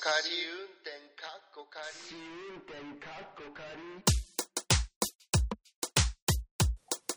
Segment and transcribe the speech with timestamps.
[0.00, 1.82] 仮運転かっこ仮
[2.14, 3.42] 運転かっこ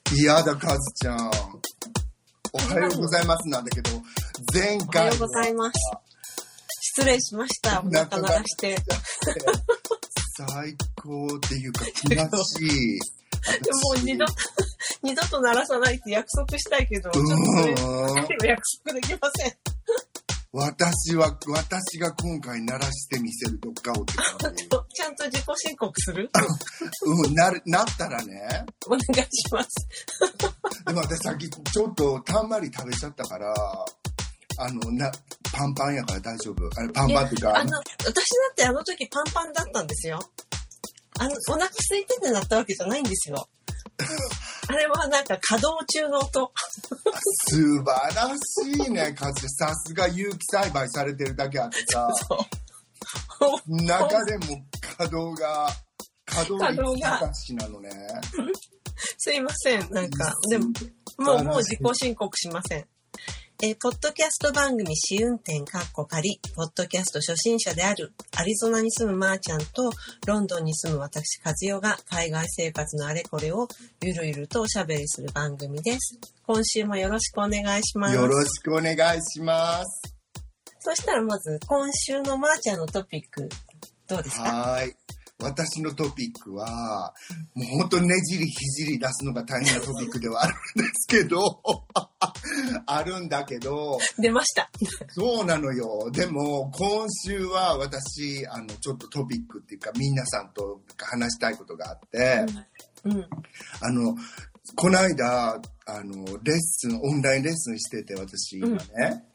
[0.09, 1.29] 仮いやだ、カズちゃん。
[2.51, 3.91] おはようございますなんだけど、
[4.51, 5.73] 前おは回ようございます。
[6.97, 7.81] 失礼しました。
[7.81, 8.69] お腹鳴らして。
[8.69, 8.81] で
[10.39, 12.99] 最高っていうか、気がしい。
[13.85, 14.25] もう二度、
[15.03, 17.25] 二度と鳴らさないって約束したいけど、ちょっ
[18.39, 19.70] と約束できません。
[20.53, 24.67] 私は、私が今回鳴らしてみせるどっかをって感じ。
[24.93, 26.29] ちゃんと自己申告する？
[27.05, 28.65] うん、なる、なったらね。
[28.85, 29.69] お願いします。
[30.85, 33.53] でも私さっきちょっとたんまり食べちゃったから、
[34.57, 35.09] あの、な、
[35.53, 36.69] パンパンやから大丈夫。
[36.75, 38.21] あれ、パンパンっていうか、あの、私だ
[38.51, 40.19] ってあの時パンパンだったんですよ。
[41.17, 43.47] あの、お腹空いててなったわけじゃないんですよ。
[44.71, 46.51] あれはなんか稼働中の音。
[47.49, 52.07] 素晴らしいね、カズさすが有機栽培されてるだけあってさ。
[53.67, 54.63] 中でも
[54.97, 55.67] 稼働が、
[56.25, 57.89] 稼働率稼働が高しなのね。
[59.17, 59.91] すいません。
[59.91, 60.65] なんか、でも、
[61.17, 62.87] もう、もう自己申告しません。
[63.63, 69.91] えーポッドキャスト番組試運転かっこ仮、ポッドキャスト初心者であるアリゾナに住むまーちゃんと
[70.25, 73.67] ロンドンに住む私和代が海外生活のあれこれを
[74.01, 76.17] ゆるゆるとおしゃべりする番組です。
[76.47, 78.15] 今週もよろしくお願いします。
[78.15, 80.01] よろしくお願いします。
[80.79, 83.47] そしたらまず今週のまーちゃんのトピック、
[84.07, 84.43] どうですか？
[84.43, 84.95] はーい。
[85.41, 87.13] 私のトピックは、
[87.53, 91.61] もう本当ねじりひじり出すのが大変なトピックではあるんですけど、
[92.85, 94.69] あるんだけど、出ました。
[95.09, 96.09] そうなのよ。
[96.11, 102.45] でも、今週は私、あの、ちょっとトピックっていうか、皆さんと話したいことがあって、
[103.05, 103.27] うん。
[103.81, 104.15] あの、
[104.75, 109.25] この間、あの、レッスン、オンラインレッスンしてて、私、今ね、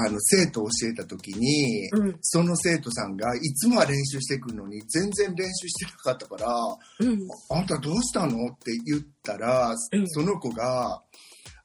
[0.00, 6.48] あの、生徒を教えた時に、うんその生徒さんが、いつもは練習してくるのに、全然練習してなかったから、
[7.00, 7.18] うん。
[7.50, 8.32] あんたどうしたの？
[8.52, 11.02] って言ったら、うんその子が、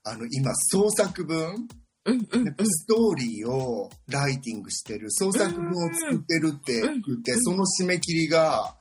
[0.03, 1.67] あの、今、創作文、
[2.05, 2.15] うん。
[2.15, 2.55] うん。
[2.65, 8.75] ストーリーをライティングしてる、創作文を作ってるって言って、その締め切りが、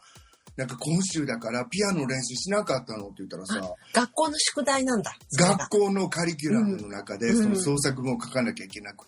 [0.56, 5.14] なんか今週だからピアノ練習しなかったのって言ったらさ、学校の宿題なんだ。
[5.38, 9.06] 学校のカリキュラムの中でうんその創作文を書かなきゃいけなく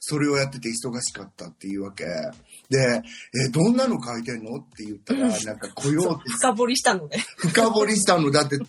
[0.00, 2.04] それをやってて忙しかったっていうわけ。
[2.04, 3.02] で、
[3.46, 7.18] え、どんなの書いてんのって言ったら、うんなんか来ようって深掘りしたのね。
[7.36, 8.64] 深掘りしたのだって、ん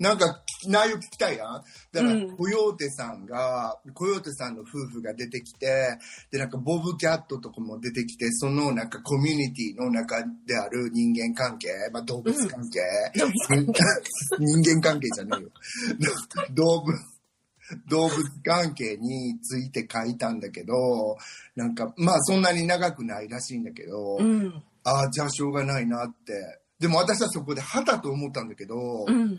[0.00, 1.62] なんか内容聞きたいやん。
[1.92, 5.98] だから、うんコヨーテさんが、コヨーテさんの夫婦が出てきて、
[6.30, 12.80] で、なんかボブキャットとかも出てきて、そのなんかコミュニティの中である人間関係、まあ動物関係、
[14.38, 15.48] 人間関係じゃないよ。
[16.54, 16.96] 動物、
[17.88, 21.16] 動物関係について書いたんだけど、
[21.56, 24.62] なんか、まあそんなに長くないらしいんだけど、うん。
[24.84, 26.60] ああ、じゃあしょうがないなって。
[26.78, 29.38] でも私はそこではたと思ったんだけど、うん。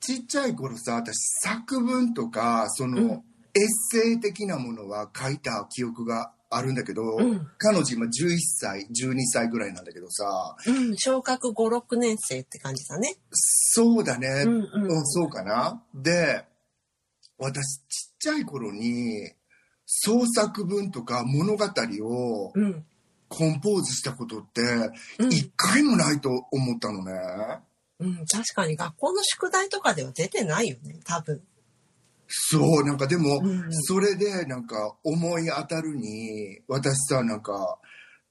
[0.00, 3.22] ちっちゃい頃さ、私作文とか、その、うん
[3.54, 10.94] エッセイ的なものは書いた記憶があるんだけど、うん彼女今11歳、12歳ぐらいなんだけどさ、うん。
[10.96, 13.16] 小学5、6年生って感じだね。
[13.32, 15.82] そうだね、うんうんうんそうかな。
[15.94, 16.44] で、
[17.38, 19.32] 私ちっちゃい頃に、
[19.86, 21.64] 創作文とか物語
[22.02, 22.84] をうん。
[23.30, 24.62] コンポーズしたことって、
[25.18, 27.12] うん一回もないと思ったのね。
[28.00, 28.16] うん。
[28.26, 30.98] 確かに学校の宿題とかでは出てないよね。
[31.04, 31.42] 多分。
[32.26, 37.78] そう、なんかでも、うんそれでなんか思い当たるに、私さ、なんか、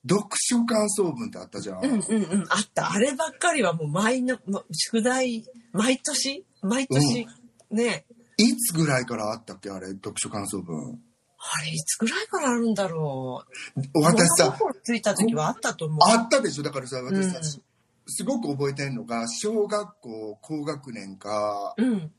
[0.10, 1.84] 読書感想文ってあったじゃん。
[1.84, 2.46] うんうんうん。
[2.50, 2.92] あった。
[2.92, 6.46] あればっかりはもう毎の、ま宿題、毎年？
[6.62, 7.28] 毎年、
[7.72, 8.06] ね。
[8.38, 11.00] いつぐらいからあったっけあれ、読書感想文。
[11.40, 13.44] あれ、いつぐらいからあるんだろ
[13.76, 14.02] う。
[14.02, 16.00] 私さ、ついた時はあったと思う。
[16.02, 16.64] あったでしょ？
[16.64, 17.62] だからさ、私さ、うん
[18.10, 22.10] すごく覚えてるのが、小学校高学年か、うん。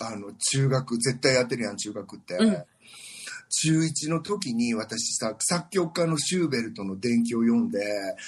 [0.00, 2.34] あの、中学、絶対やってるやん、中学って。
[2.34, 2.64] うん
[3.50, 7.80] 中1の時に私さ、作曲家のシューベルトの伝記を読んで、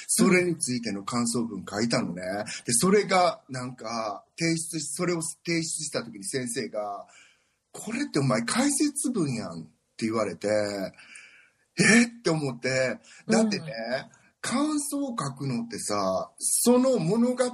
[0.07, 2.23] それについての感想文書いたのね。
[2.65, 7.07] で、それがなんか、提出し、それを提出した時に先生が、
[7.73, 9.63] これってお前解説文やんっ
[9.97, 10.49] て言われて、
[11.79, 12.23] えっ？
[12.23, 13.67] て思って、だってね、
[14.41, 17.45] 感想を書くのってさ、その物語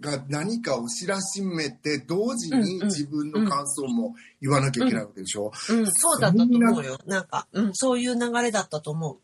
[0.00, 2.86] が何かを知らしめて、同時にうんうん。
[2.88, 6.98] 自分の感想も言わなきゃいけないわけでしょ、うん、そうだったと思うよ。
[7.06, 9.18] なんか、うん、そういう流れだったと思う。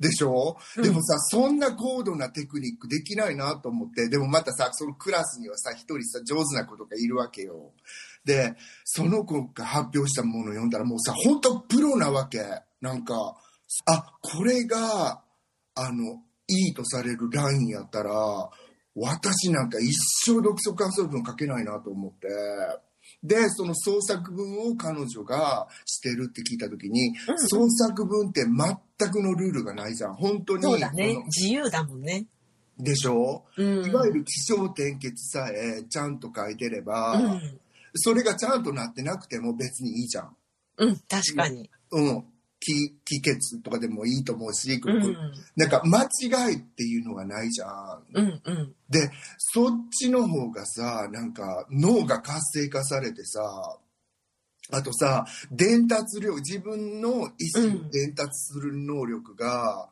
[0.00, 0.82] でしょ、うん。
[0.82, 7.72] でもさ、そんな高度なテクニックできないなと思って、でもまたさ、そのクラスにはさ、一人さ、上手な子とかいるわけよ。
[8.24, 8.54] で、
[8.84, 12.40] その子が発表したものを読んだらもうさ、本当プロなわけ。
[12.80, 13.36] なんか、
[13.86, 15.22] あ、これが、
[15.74, 18.10] あの、いいとされるラインやったら、
[18.94, 19.92] 私なんか一
[20.24, 22.28] 生読書感想文書けないなと思って。
[23.22, 30.14] で、その創作文を彼女がしてるって聞いたときに、うん創作文って全くのルールがないじゃん。
[30.14, 30.62] 本当に。
[30.62, 31.16] そうだね。
[31.26, 32.26] 自由だもんね。
[32.78, 33.44] でしょ？
[33.56, 33.86] うん。
[33.86, 37.60] いわゆる気象転結さえちゃんと書いてれば、うん。
[37.94, 40.36] それがちゃんとなってなくても別にいいじゃん。
[40.78, 41.70] うん、確かに。
[41.92, 42.24] うん。
[42.60, 45.16] 気、気血とかでもいいと思うし、うん。
[45.56, 48.02] なんか間違いっていうのがないじゃん。
[48.14, 48.74] うん、うん。
[48.88, 53.78] で、そっちの方がさ、なんか脳が活性化されてさ、
[54.70, 59.88] あとさ、伝達量、自分の意思を伝達する能力が、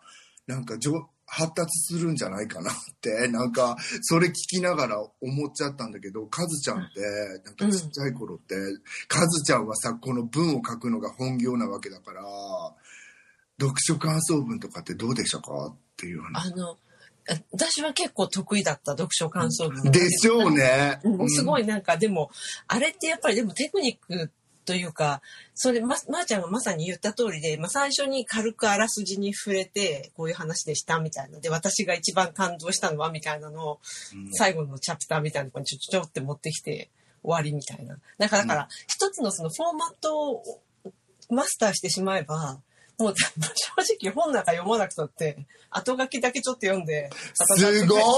[0.46, 7.00] なんかじょ発達するんじゃないかなって、 なんか、それ聞きながら思っちゃったんだけど、カズちゃんって、
[7.44, 8.54] なんかちっちゃい頃って、
[9.08, 12.22] カズちゃんはさ、この文を書くのが本業なわけだから、
[13.60, 16.52] 読書感想文とかってどうでしたかっていう話。
[16.52, 16.76] あの、
[17.28, 19.90] あ私は結構得意だった読書感想文。
[19.90, 21.00] でしょうね。
[21.02, 21.64] うんすごい。
[21.64, 22.30] いなんかでも、
[22.68, 24.30] あれってやっぱりでもテクニック
[24.66, 25.22] というか、
[25.54, 31.38] それま、まー、ちゃんがまさに言った通りで、まあ、最初に軽くあらすじに触れて、こういう話でしたみたいな。
[31.38, 33.80] で、私が一番感動したのはみたいなのを、
[34.32, 36.90] 最後のチャプターみたいなところにちょちょちょって持ってきて
[37.22, 37.96] 終わりみたいな。
[38.18, 40.42] だから、だから、一つのそのフォーマットを
[41.30, 42.60] マスターしてしまえば、
[42.98, 47.74] もう正直本なんか読まなくたって、後書きだけちょっと読んで、すごい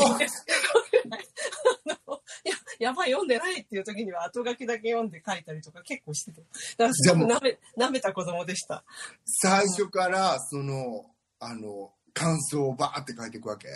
[2.44, 6.42] や、やばい、読んでないっていう時には後書きだけ読んで書いたりとか結構してて。
[6.76, 8.84] だからめ、舐めた子供でした。
[9.26, 11.06] 最初から、その、
[11.40, 13.68] あの、感想をバーって書いていくわけ？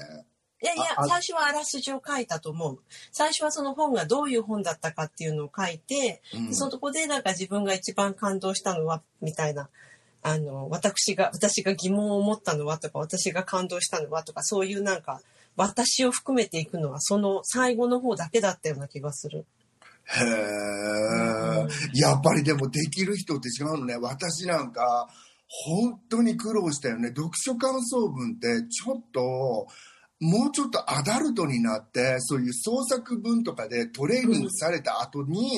[0.63, 2.79] いやいや最初はあらすじを書いたと思う。
[3.11, 9.71] 最初はその本がどういう本だったかっていうのを書いて、うんそこでなんか自分が一番感動したのは、みたいな。
[10.23, 15.21] あの、私が、私が疑問を持ったのはとか、私が感動したのはとか、そういうなんか、
[15.57, 19.45] 私を含めていくのは、その最後の方だけだったような気がする。
[20.05, 23.97] へえ、やっぱりでもできる人って違うのね。
[23.97, 25.09] 私なんか、
[25.49, 27.09] 本当に苦労したよね。
[27.09, 29.67] 読書感想文ってちょっと、
[30.23, 35.51] もうちょっとアダルトになって、そういう創作文とかでトレーニングされた後に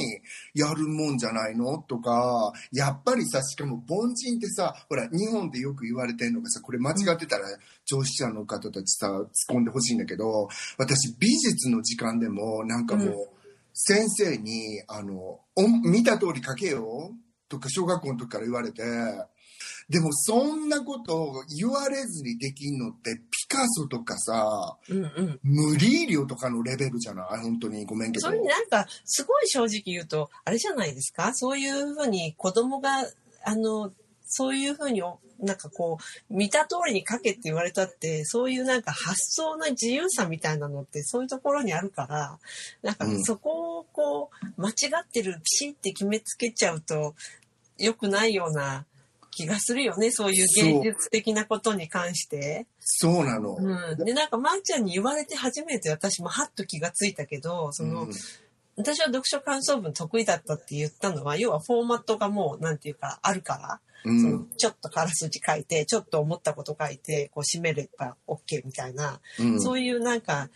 [0.54, 1.78] やるもんじゃないの？
[1.78, 7.44] とか、やっぱりさ、しかも凡人ってさ、ほら、日本でよく言われてるのがさ、これ間違ってたら
[7.84, 13.14] 聴取者の方たちさ、突っ込んでほしいんだけど、私美術の時間でもなんかもう、うん。
[13.76, 17.10] 先生に、あの、お見た通り書けよ
[17.48, 18.84] とか小学校の時から言われて、
[19.88, 25.40] でもそんなことを言われずにできんのって、ピカソとかさ、うんうん。
[25.42, 27.40] 無理量とかのレベルじゃない？
[27.42, 28.32] 本当にごめんけどそ。
[28.32, 31.32] れになんか、すごい正直言うと、あれじゃないですか？
[31.34, 32.90] そういうふうに子供が、
[33.44, 33.92] あの、
[34.26, 35.02] そういうふうに、
[35.40, 35.98] なんかこ
[36.30, 42.38] う、見た通りに書けって言われたって、そういうなんか発想の自由さみたいなのってそういうところにあるから、
[42.82, 44.72] なんかうんそこをこう、間違
[45.02, 47.14] ってる、ピシって決めつけちゃうと、
[47.76, 48.86] 良くないような
[49.34, 50.10] 気がするよね。
[50.10, 52.66] そういう芸術的なことに関して。
[52.80, 53.56] そうなの。
[53.58, 54.04] うん。
[54.04, 58.12] で、なんか、まー、ちゃんに言われて初めて私もハッと気がついたけど、その、うん
[58.76, 70.50] 私は読書感想文得意だったって言ったのは、要はフォーマットがもう、なんていうか、あるから、うんそのちょっとあらすじ書いて、ちょっと思ったこと書いて、こう締めれば OK みたいな、うんそういうなんか、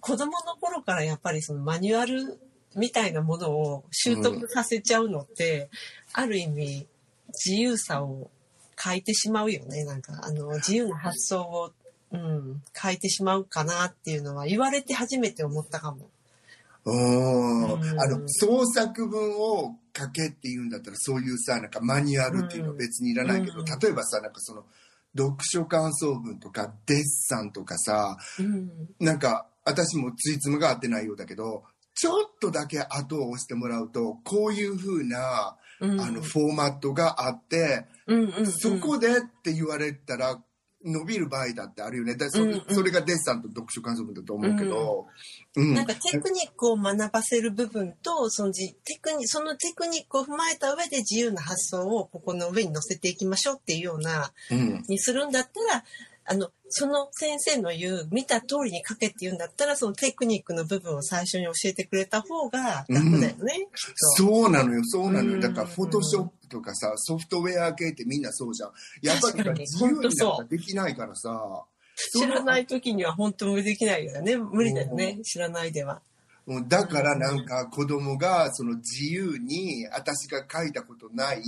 [0.00, 2.38] 子供の頃からやっぱりそのマニュアル
[2.76, 5.70] みたいなものを習得させちゃうのって、
[6.12, 6.86] ある意味、
[7.44, 8.30] 自由さを
[8.82, 9.84] 変えてしまうよね。
[9.84, 11.72] なんか、あの、自由な発想を、
[12.12, 16.10] うん、変えてしまうかなっていうのは言われて初めて思ったかも。
[16.86, 24.64] うんうんあの創作文を書けっていうんだったらそういうさなんかマニュアルっていうのは別にいらないけど、うん例えばさなんかその
[25.16, 28.70] 読書感想文とかデッサンとかさうん。
[29.00, 31.64] なんか私もついつむが合ってないようだけど
[31.94, 40.38] ちょっとだけ後を押してもらうとこういう風な、うん、あのフォーマットがあって、うんうんうん、そこでって言われたら
[40.84, 42.14] 伸びる場合だってあるよね。
[42.14, 42.64] だそ,、うんうん。
[42.68, 45.06] それがデッサンと読書感想文だと思うけど、
[45.56, 45.74] うん。
[45.74, 54.84] なんかテクニックを学ばせる部分と、そのじテクニそのテクニックを踏まえた上で自由な発想をここの上に乗せていきましょうっていうような、うん。
[54.88, 55.84] にするんだったら、
[56.26, 63.94] あの、その先生の言う、見た通りに書けって言うんだったら、そのテクニックの部分を最初に教えてくれた方が楽だよね、きっと。
[64.16, 65.34] そうなのよ、そうなのよ。
[65.34, 68.72] うんだから、フォトショップとかさ、ソフトウェア系ってみんなそうじゃん。
[69.02, 71.64] やっぱり自由になんかできないからさ。
[71.96, 74.36] 知らない時には本当無理できないよね。
[74.36, 76.00] 無理だよね、知らないでは。
[76.46, 81.42] うんだからなんか子供がその自由に私が書いたことない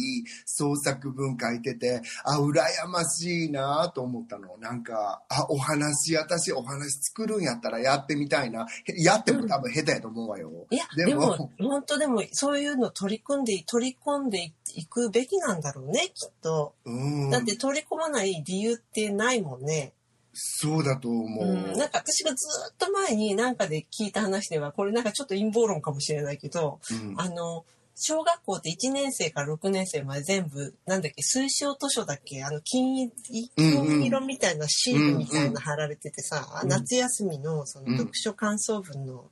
[0.45, 4.57] 創作文書いてて、あ、羨ましいなと思ったの。
[4.59, 8.67] なんか、あ、お話、私お話作るんやったらやってみたいな。
[8.85, 10.51] へやっても多分下手やと思うわよ。
[10.71, 16.75] いや、でも、本当でも、そういうの取り組んで、取り込んでいくべきなんだろうね、きっと。
[16.85, 19.93] うんだって取り込まない理由ってないもんね。
[20.39, 21.47] そうだと思う。
[21.47, 27.15] うん、なんか私がずっと前になんかで聞いた話では、これなんかちょっと陰謀論かもしれないけど、うん。
[27.17, 27.65] あの、
[27.95, 33.11] 小学校って1年生から6年生まで全部、なんだっけ、推奨図書だっけあの、金
[33.57, 37.97] 色みたいなシールみたいな貼られててさ、うん夏休みのそのうん。
[37.97, 39.31] 読書感想文の、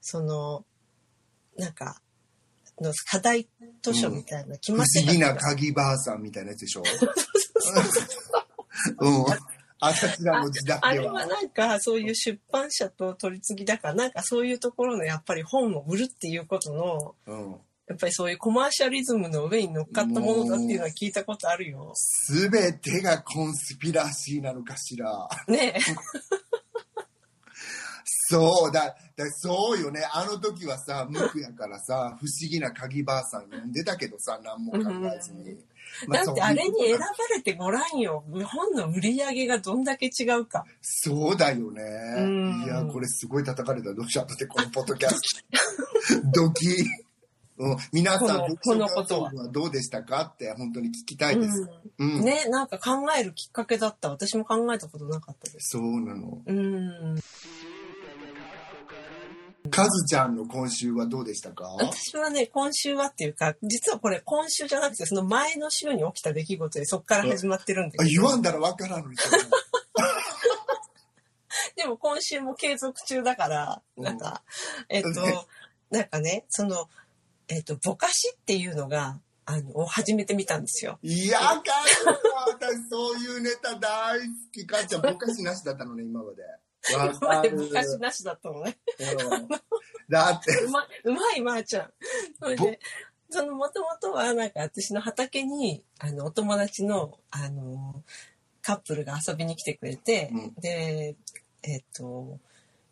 [0.00, 0.64] その、
[1.58, 2.00] なんか、
[2.80, 3.46] の課題
[3.82, 6.82] 図書みたいな決不まって思議な鍵ばあさんみたいなやつでしょ？
[9.00, 9.24] うん。
[9.80, 11.04] 私らの時代あでは。
[11.04, 17.56] れはなんかそういう出版社と取り次ぎだからなんかそういうところのやっぱり本を売るっていうことのうん。
[17.88, 21.90] やっぱりそういうコマーシャリズムの上に乗っかったものだっていうのは聞いたことあるよ。
[21.96, 25.28] すべてがコンスピラシーなのかしら。
[25.48, 25.80] ねえ。
[28.04, 30.02] そうだ、だそうよね。
[30.12, 34.78] あの時はさ、無垢やからさ、不思議な鍵ばあさん読んでたけどさ、何も考
[35.12, 35.58] えずに。
[36.06, 38.24] まだってあれに選ばれてごらんよ。
[38.44, 40.64] 本の売り上げがどんだけ違うか。
[40.80, 41.82] そうだよね
[42.18, 42.64] うん。
[42.64, 44.28] いや、これすごい叩かれたらどうしよう。
[44.28, 45.44] だってこのポッドキャス
[46.22, 46.30] ト。
[46.32, 46.66] ドキ。
[47.58, 51.68] うん、皆さん、この読ことはどうでしたかって本当に聞きたいです。
[51.98, 52.24] うん。
[52.24, 54.08] ね、なんか考えるきっかけだった。
[54.08, 55.76] 私も考えたことなかったです。
[55.76, 56.40] そうなの。
[56.46, 57.20] うん。
[59.70, 61.64] カズちゃんの今週はどうでしたか？
[61.78, 69.16] 私はね、今週はっていうか、実はこれ今週じゃなくて、その前の週に起きた出来事でそこから始まってるんであ言わんだらわからんのに。
[71.76, 74.42] でも今週も継続中だから、うんなんか、
[74.88, 75.46] えっとね、
[75.90, 76.88] なんかね、その、
[77.48, 80.98] えっと、ぼかしっていうのが、あの、を始めてみたんですよ。
[81.02, 81.62] いや、かんわ
[82.48, 84.66] 私そういうネタ大好き。
[84.66, 86.42] かっちゃん、ぼかしなしだったのね、今まで。
[86.96, 87.62] わ今までかる。
[87.68, 88.78] ぼかしなしだったのね。
[88.98, 89.48] うん
[90.08, 91.92] だって、 うまい、うまい、まーちゃん。
[92.40, 92.80] それで、
[93.30, 98.02] その、もともとは、なんか、私の畑に、あの、お友達の、あの、
[98.60, 101.16] カップルが遊びに来てくれて、うんで、
[101.62, 102.40] えっと、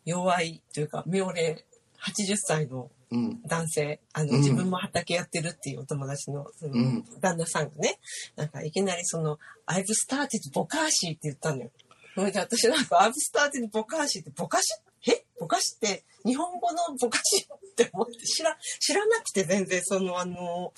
[0.05, 1.63] 弱いというか、妙齢
[2.01, 3.41] 80歳のうん。
[3.43, 7.99] 男性、あの、うん自分も畑やってるっていうお友達の、その、うん旦那さんがね、
[8.35, 11.71] なんかいきなりその、I've started ボカーシーって言ったのよ。
[12.15, 14.65] それで私なんか、I've started ボカーシーって、ボカシ
[15.07, 15.23] え？
[15.39, 20.73] ボカシって日本語のボカシって思って知ら、知らなくて全然その、あの、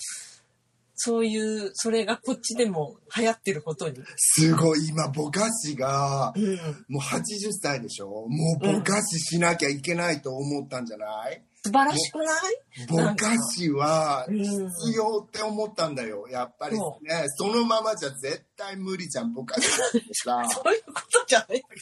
[0.94, 3.98] そういう、それがこっちでも流行ってることに。
[4.16, 6.56] すごい、今、ぼかしがう、ん。
[6.88, 8.06] もう80歳でしょ？
[8.28, 11.42] もうぼかししなきゃいけないと思ったんじゃない？
[11.64, 12.86] 素晴らしくない？
[12.88, 16.26] ぼかしはうん必要って思ったんだよ。
[16.28, 20.42] やっぱりそね、そのままじゃ絶対無理じゃん、ぼかしなんてさ。
[20.50, 21.62] そういうことじゃない。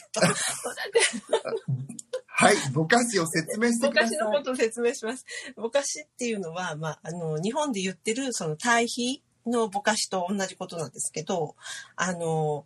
[2.33, 4.17] はい、ぼかしを説明してぼください。
[4.17, 5.25] かしのことを説明します。
[5.55, 11.55] ぼかしっていうのは、まあ、あの、日本で言ってる、その対比のぼかしと同じことなんですけど、
[11.95, 12.65] あの、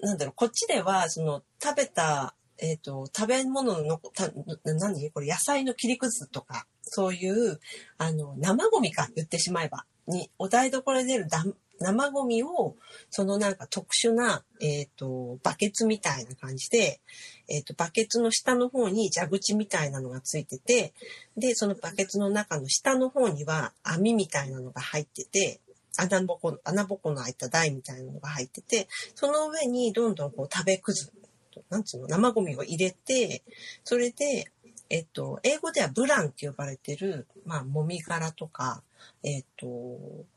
[0.00, 4.30] なんだろう、こっちでは、その、食べた、えっ、と、食べ物の、た
[4.64, 5.10] 何？
[5.10, 7.60] これ、野菜の切りくずとか、そういう、
[7.98, 11.26] あの、生ゴミか、言ってしまえば、に、お台所で出る
[11.80, 12.76] 生ゴミを、
[13.10, 17.00] そのなんか特殊な、えっ、と、バケツみたいな感じで、
[17.48, 20.94] えっ、と、バケツの下の方に蛇口みたいなのがついてて、
[21.36, 25.60] で、そのバケツの中の下の方には網みたいなのが入ってて、
[25.96, 31.12] 穴ぼこ、穴ぼこの開いた台みたいなのが入ってて、その上にどんどんこう食べくず、
[31.72, 33.42] なんつうの、生ゴミを入れて、
[33.82, 34.52] それで、
[34.90, 38.82] えっと、英語ではブランって呼ばれてる、まあ、もみ殻とか、
[39.22, 39.66] えっと、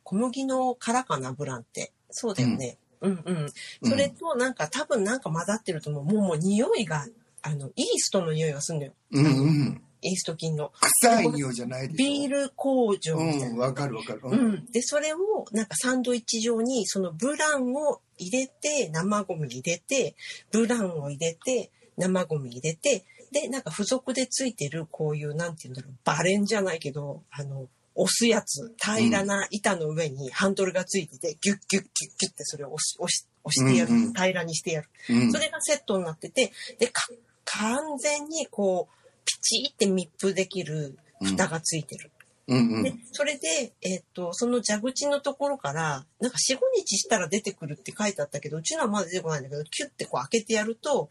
[0.04, 1.92] 小麦の殻かな、ブランって。
[2.10, 2.78] そうだよね。
[3.02, 3.50] うんうん。
[3.84, 6.04] それと、なんか、多分なんか混ざってると思う。
[6.06, 7.06] もう、もう匂いが、
[7.42, 8.94] あの、イーストの匂いがするんだよ。
[9.12, 9.82] うんうん。
[10.06, 10.72] イースト菌の。
[11.02, 11.98] 臭い匂いじゃないでしょ。
[11.98, 13.48] ビール工場みたいな。
[13.50, 14.22] うん、わかるわかる。
[14.24, 14.66] ううん。
[14.72, 15.18] で、それを、
[15.52, 20.16] なんかサンドイッチ状に、そのブランを入れて、生ゴミ入れて、
[20.52, 33.92] ブランを入れて、生ゴミ入れて、で、なんか付属でついてる、こういう、なんて言うんだろう、バレンじゃないけど、あの、押すやつ、平らな板の上にハンドルがついてて、ギュッギュッギュッギュッってそれを押し、押し、押してやる。
[33.92, 34.90] うんうん平らにしてやる。
[35.10, 37.08] うんそれがセットになってて、で、か
[37.46, 38.95] 完全にこう、
[39.26, 42.12] ピチって密封できる蓋がついてる。
[42.48, 51.10] でうんうん。、それで、えっ、と、その蛇口のところから、なんか4、5日したら出てくるって書いてあったけど、うちのはまだ出てこないんだけど、キュッてこう開けてやると、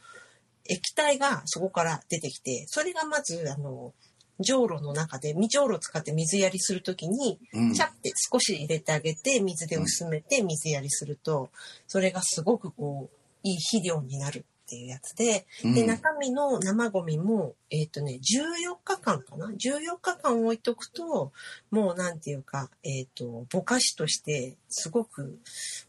[0.66, 3.92] 液体がそこから出てきて、それがまず、あの、
[4.40, 11.50] じょうろの中で、未じょうろ使って水やりするときに、うんチャって少し入れてあげて、水で薄めて水やりすると、
[11.86, 21.32] それがすごくこう、いい肥料になるっていうやつで、うんで、中身の生ゴミも、えっ、とね、14日間かな ?14 日間置いとくと、
[21.70, 25.38] もうなんていうか、えっ、と、ぼかしとして、すごく、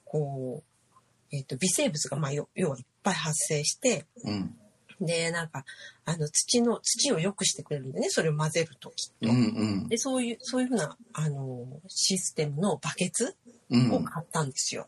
[0.04, 4.56] こう、えっ、と、微生物が、まあ、よ要はいっぱい発生して、うん。
[5.00, 5.66] で、なんか、
[6.06, 9.30] あの、土の、土を良くしてくれるんでね、それを混ぜるときっと。
[9.30, 9.40] うんう
[9.86, 9.88] ん。
[9.88, 13.36] で、そういう、そういうふうな、あの、システムのバケツ
[13.70, 13.92] うん。
[13.92, 14.88] を買ったんですよ。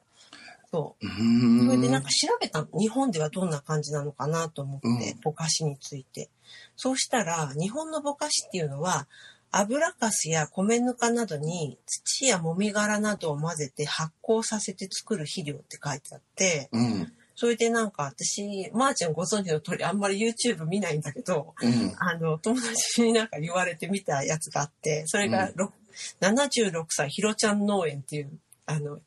[0.72, 1.06] そう。
[1.06, 2.80] うんそれでなんか調べたの。
[2.80, 6.30] 日本ではどんな感じなのかなと思ってうん、ぼかしについて。
[6.76, 9.08] そうしたら、日本のぼかしっていうのは、
[9.52, 17.14] 油かすや米ぬかなどに土やもみ殻などを混ぜて発酵させて作る肥料って書いてあって、うん。
[17.36, 21.96] それでなんか私、まー、ちゃんご存知の通りあんまり YouTube 見ないんだけど、うん。
[22.00, 25.72] あの、友達になんか言われてみたやつがあって、それが、ろ
[26.22, 28.32] 76歳、ひろちゃん農園っていう、
[28.66, 29.00] あの、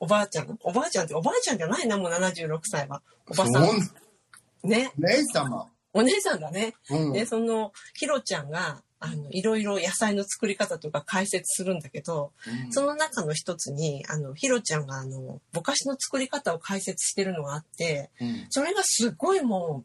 [0.00, 3.02] おばあちゃん、おばあちゃんって、おばあちゃんじゃないな、もう76歳は。
[3.28, 4.70] おばさそんん。
[4.70, 4.92] ね。
[4.96, 5.66] 姉様。
[5.92, 6.74] お姉さんだね。
[6.90, 7.12] うん。
[7.12, 19.84] で、その、ひろちゃんが、あの、いろいろ野菜の作り方とか解説するんだけど、うんその中の一つに、あの、ひろちゃんが、あの、ぼかしの作り方を解説してるのがあって、うんそれがすごいも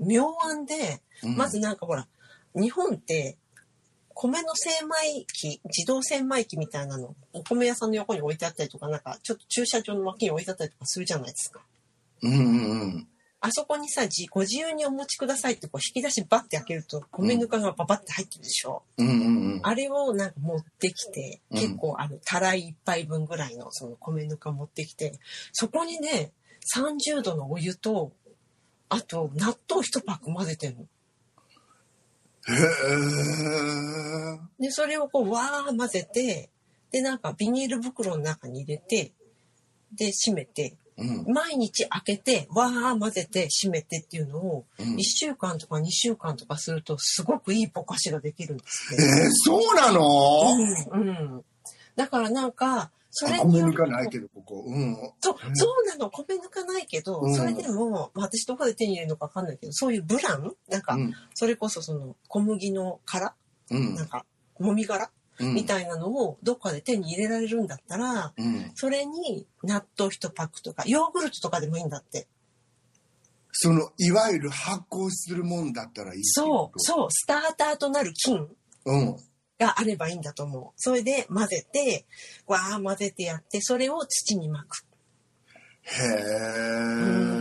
[0.00, 2.06] う、妙案で、うんまずなんかほら、
[2.54, 3.36] 日本って、
[4.16, 11.60] 米の精米機、自動精米機みたいなの、お米屋さんの横に置いてあったりとか、なんか、ちょっと駐車場の脇に置いてあったりとかするじゃないですか。
[12.22, 13.08] うんうんうん。
[13.40, 18.82] あそこにさ、じご自由にお持ちくださいってこう引き出しバッて開けると、米ぬかがババって入ってるでしょ。
[18.96, 19.20] うんうんう
[19.56, 19.60] ん。
[19.62, 25.20] あれをなんか持ってきて、うん結構あの、たらい一杯分ぐらいのその米ぬか持ってきて、
[25.52, 26.32] そこにね、
[26.74, 28.12] 30度のお湯と、
[28.88, 30.86] あと納豆一パック混ぜてんの。
[34.58, 36.50] で、それをこう、わー混ぜて、
[36.90, 39.12] で、なんかビニール袋の中に入れて、
[39.92, 41.24] で、閉めて、うん。
[41.32, 50.00] 毎日開けて、わー混ぜて閉めてっていうのを、うん1週間とか2週間とかすると、すごくいいぼかしができるんですえーね。、そうなの？
[50.92, 51.44] うん、うん。
[51.96, 54.64] だからなんか、それあ米によると抜かないけど、ここ。
[54.66, 54.94] うん。
[55.20, 61.14] そう、そうなの、米抜かないけど、うんそれでも、まあ私どこで手に入れるのかわかんないけど、そういうブランなんか、うん。
[61.32, 63.34] それこそその小麦の殻
[63.70, 64.26] うんなんか、
[64.58, 65.54] もみ殻うん。
[65.54, 68.70] みたいなのをどっかで手に入れられるんだったら、うん。
[68.74, 72.28] それに納豆1パックとか、ヨーグルトとかでもいいんだって。
[73.52, 78.46] その、いわゆる発酵するもんだったらいいそう、そう、スターターとなる菌
[78.84, 79.16] うん。
[79.58, 80.72] があればいいんだと思う。
[80.76, 82.04] それで混ぜて、
[82.46, 84.84] わー混ぜてやって、それを土に巻く。
[85.82, 87.36] へえ。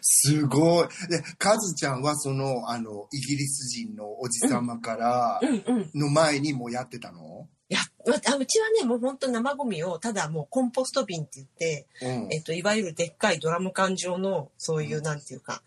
[0.00, 0.88] すごい。
[1.08, 5.90] で、カズちゃんはその、あの、イギリス人のおじさまからうんうん。
[5.94, 7.48] の前にもうやってたの？
[7.68, 15.62] いや、まあうちはね、もう本当生ゴミを、ただもうコンポスト瓶って言って、うんえっと、いわゆるでっかいドラム缶状の、そういう、なんていうか、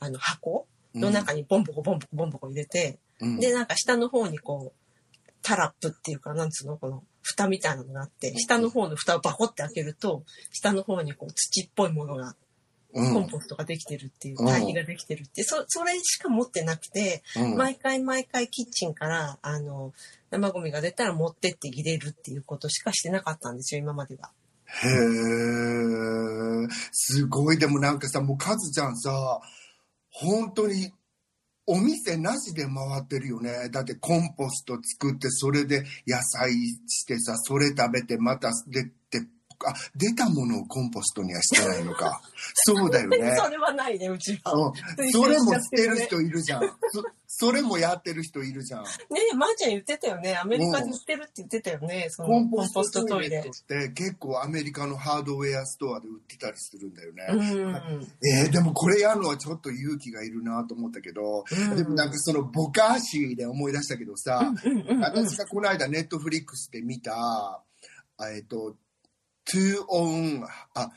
[0.00, 4.83] あの、箱の中にボンボコボンボコボンボコ入れて、うんで、なんか下の方にこう、
[5.44, 12.34] タラップっていうか、なんつうの、この、蓋みたいなのがあって、下の方の蓋をバコって開けると、下の方にこう、土っぽいものが、うん
[13.12, 19.92] コンポストができてるっていう、うん堆肥ができてるって、そ、それしか持ってなくて、うん毎回毎回キッチンから、あの、
[20.30, 24.30] 生ゴミが出たら持ってって入れるっていうことしかしてなかったんですよ、今までは。
[24.66, 24.92] へえ。
[26.92, 27.58] すごい。
[27.58, 29.40] でもなんかさ、もうカズちゃんさ、
[30.10, 30.92] 本当に
[31.66, 33.70] お店なしで回ってるよね。
[33.70, 36.52] だってコンポスト作って、それで野菜
[36.86, 39.26] してさ、それ食べてまた出て、
[39.66, 42.20] あ、出たものをコンポストにはしてないのか。
[42.66, 43.36] そうだよね。
[43.36, 44.52] それはないね、うちは。
[44.52, 44.70] う
[45.04, 46.62] ん、それもしてる人いるじゃん。
[46.90, 47.02] そ
[47.36, 48.84] それもやってる人いるじゃん。
[48.84, 48.88] ね
[49.32, 50.36] え、まー、ちゃん言ってたよね。
[50.36, 52.06] アメリカで売ってるって言ってたよね。
[52.10, 53.40] そのコンポストトイレ。
[53.40, 57.26] って結構アメリカのハードウェアストアで売ってたりするんだよね。
[57.30, 58.06] うん。
[58.24, 64.52] えーでもこれやるのはちょっと勇気がいるなと思ったけど、うんでもなんかそのボカーシで思い出したけどさ、
[65.00, 67.62] 私がこの間ネットフリックスで見た、
[68.32, 68.76] えっと、
[69.46, 70.90] to own, あ、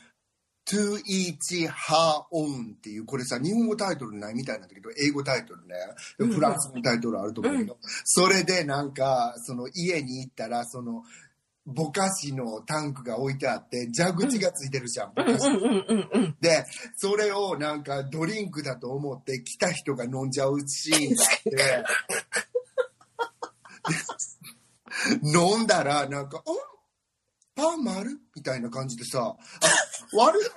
[0.66, 5.74] to each her own っていう、これさ、日本語タイトルないみたいなんだけど、英語タイトルね、
[6.18, 11.02] うんフランス語タイトルあると思うけど、それでなんか、その家に行ったら、その、
[11.64, 16.36] ぼかしのタンクが置いてあって、蛇口がついてるじゃん、ぼかしうんうんうんうん。
[16.40, 16.64] で、
[16.96, 21.50] それをなんかドリンクだと思って来た人が飲んじゃうシーンがあって、
[25.22, 26.42] で飲んだらなんか、ん
[27.58, 29.36] パンもあるみたいな感じでさ、あ、
[30.16, 30.48] 悪いっ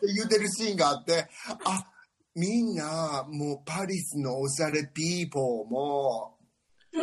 [0.00, 1.28] て言うてるシーンがあって、
[1.64, 1.86] あ、
[2.34, 6.36] みんな、もうパリスのおしゃれピーポーも、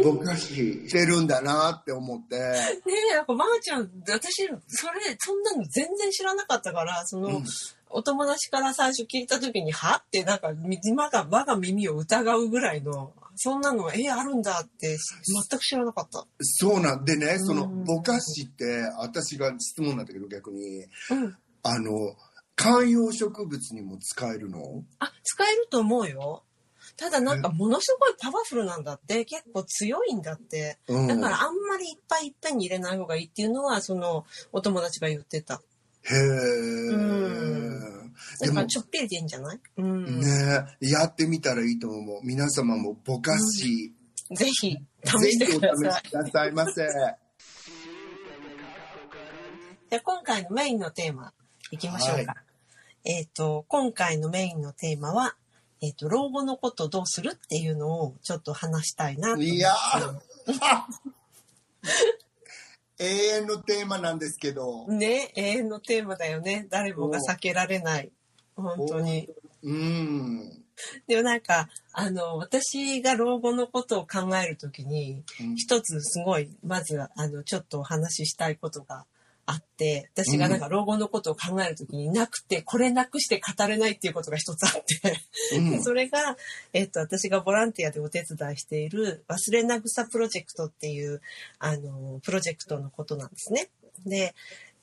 [0.04, 0.54] ぼかし
[0.90, 2.38] してるんだなって思って。
[2.38, 2.44] ね
[3.14, 7.46] え、なんかまーちゃん、私、それ、そんなの全然知らなかったから、その、うん。
[7.90, 10.04] お友達から最初聞いた時に、は？
[10.06, 10.52] って、なんか、
[10.84, 14.98] 今が、我が耳を疑うぐらいの、そんなの、え、あるんだって、
[15.50, 16.26] 全く知らなかった。
[16.42, 21.38] そうなんでね、そのうんぼかしって、私が質問なんだけど逆に、うん。
[21.64, 22.16] あの、
[22.56, 24.84] 観葉植物にも使えるの？
[25.00, 26.44] あ、使えると思うよ。
[26.98, 30.78] ただなんかものすごいパワフルなんだって、結構強いんだって。
[30.88, 31.08] うん。
[31.08, 35.56] だからあんまりいっぱいいっぺんに入れない方がいいっていうのは、そのお友達が言ってた。
[36.04, 37.95] へえ。
[38.40, 39.60] でもちょっぴりでいいんじゃない？
[39.78, 40.20] うん。
[40.20, 42.20] ねやってみたらいいと思う。
[42.24, 43.94] 皆様もぼかし、
[44.36, 46.02] ぜひぜ試してひおください。
[46.04, 46.88] 試しくださいませ。
[49.90, 51.32] じゃあ今回のメインのテーマ
[51.72, 52.36] いきましょうか。
[53.04, 55.36] えっ、と、今回のメインのテーマは、
[55.82, 60.20] えっ、と、老後のことどうするっていうのをちょっと話したいなと思っていやー
[63.00, 64.88] 永遠のテーマなんですけど。
[64.88, 66.68] ね、永遠のテーマだよね。
[66.70, 68.12] 誰もが避けられない。
[68.56, 69.30] 本当に。
[69.64, 70.66] うん。
[71.08, 79.06] でもなんか、あの、私が老後のことを考えるときに、うん一つすごい、まず、あの、ちょっとお話ししたいことが
[79.48, 85.20] あって、私がなんか老後のことを考えるときになくて、これなくして語れないっていうことが一つあって、
[85.58, 86.36] うん それが、
[86.74, 91.22] えっと、私がボランティアでお手伝いしている、忘れなぐさプロジェクトっていう、
[91.60, 93.70] あの、プロジェクトのことなんですね。
[94.06, 94.34] で、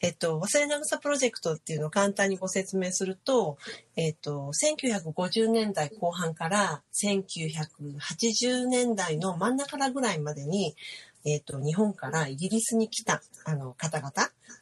[0.01, 3.57] えっと、忘れなぐさプロジェクトっていうのを簡単にご説明すると、
[3.95, 10.75] えっと、1950年代後半から1980年代の真ん中らぐらいまでに、
[11.25, 14.11] えっと、日本からイギリスに来た、あの、方々。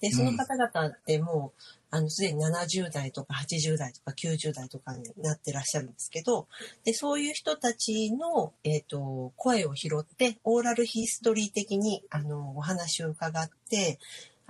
[0.01, 6.47] で、その方々ってもう、あの、すでに70代とか80代とか90代とかになってらっしゃるんですけど、
[6.85, 13.99] で、そういう人たちの、えっ、と、声を拾って、オーラルヒストリー的に、あの、お話を伺って、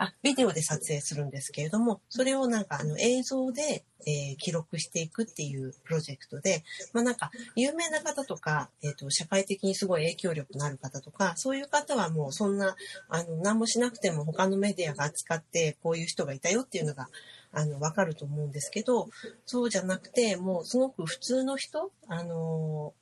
[0.03, 12.77] あ、ビデオで撮影するんですけれども、それをなんか、あの、映像で、えー記録していくっていうプロジェクトで、まあなんか、有名な方とか、えっ、と、社会的にすごい影響力のある方とか、そういう方はもうそんな、
[13.11, 17.09] あの、何もしなくても他のメディアが扱って、こういう人がいたよっていうのが、
[17.53, 19.11] あの、わかると思うんですけど、
[19.45, 22.95] そうじゃなくて、もうすごく普通の人、あの、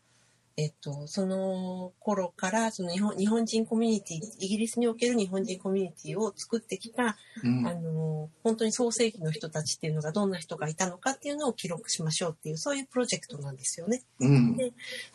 [0.59, 14.03] えっと、その頃から、その日本日本人コミュニティ、イギリスにおける日本人コミュニティを作ってきた、うんあの、本当に創世紀の人たちっていうのがどんな人がいたのかっていうのを記録しましょうっていう、そういうプロジェクトなんですよね。
[14.19, 14.57] うん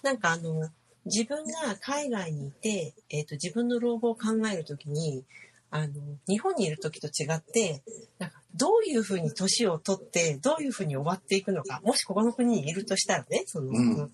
[0.02, 0.70] なんかあの、
[1.04, 5.26] 自分が海外にいて、えっ、と、自分の老後を考えるときに、
[5.72, 5.94] あの、
[6.26, 7.84] 日本にいるときと違って、
[8.18, 14.12] なんか、どういうふうに年を取って、どういうふうに終わっていくのか、もしここの国にいるとしたらね、その、うん。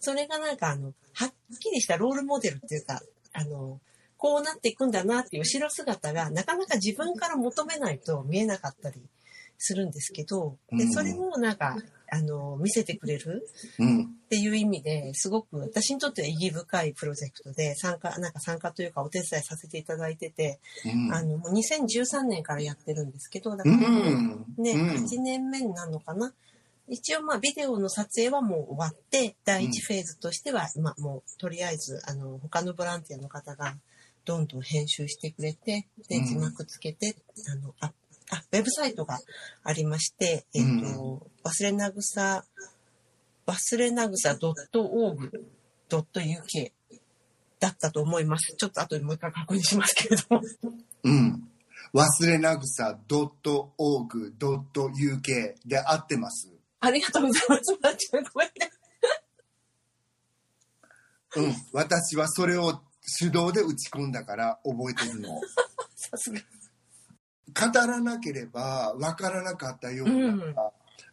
[0.00, 3.02] それがなんかあの、はっきりしたロールモデルっていうか、
[3.32, 3.80] あの、
[4.16, 9.00] こうなっていくんだなっていう後ろ姿が、なかなか自分から求めないと見えなかったり
[9.58, 10.92] するんですけど、で、うん。
[10.92, 11.76] それをなんか、
[12.10, 13.46] あの、見せてくれる？
[13.78, 14.02] うん。
[14.04, 21.12] っていう意味ですごく私にとっては意義深いプロジェクトで参加、なんか参加というかお手伝いさせていただいてて、うん。
[21.12, 24.44] あの、もう2013年からやってるんですけど、だうから、ん。
[24.58, 24.90] ね、うん。
[24.90, 26.34] 8年目になるのかな？
[26.90, 33.76] 一応まあビデオの撮影はもう終わって、第1フェーズとしては、まあもうとりあえず、あの、他のボランティアの方が
[34.24, 36.24] どんどん編集してくれて、でう、ん。
[36.24, 37.14] 字幕つけて、
[37.50, 37.92] あの、あ、
[38.30, 39.18] あ、ウェブサイトが
[39.64, 40.64] ありまして、えっ、
[40.94, 42.44] と、忘れなぐさ、
[43.46, 45.22] 忘れなぐさ .org.uk
[47.60, 48.54] だったと思います。
[48.56, 50.42] ちょっと後でもう一回確認しますけれども。
[51.04, 51.48] うん
[51.94, 53.54] 忘れなぐさ .org.uk
[55.64, 56.52] で合ってます。
[56.80, 57.62] ありがとうございます。
[58.34, 58.70] ごめんね。
[61.36, 61.54] うん。
[61.72, 62.80] 私はそれを
[63.18, 65.40] 手動で打ち込んだから覚えてるの。
[65.96, 66.40] さすが。
[67.54, 70.54] 語らなければ分からなかったような、うん。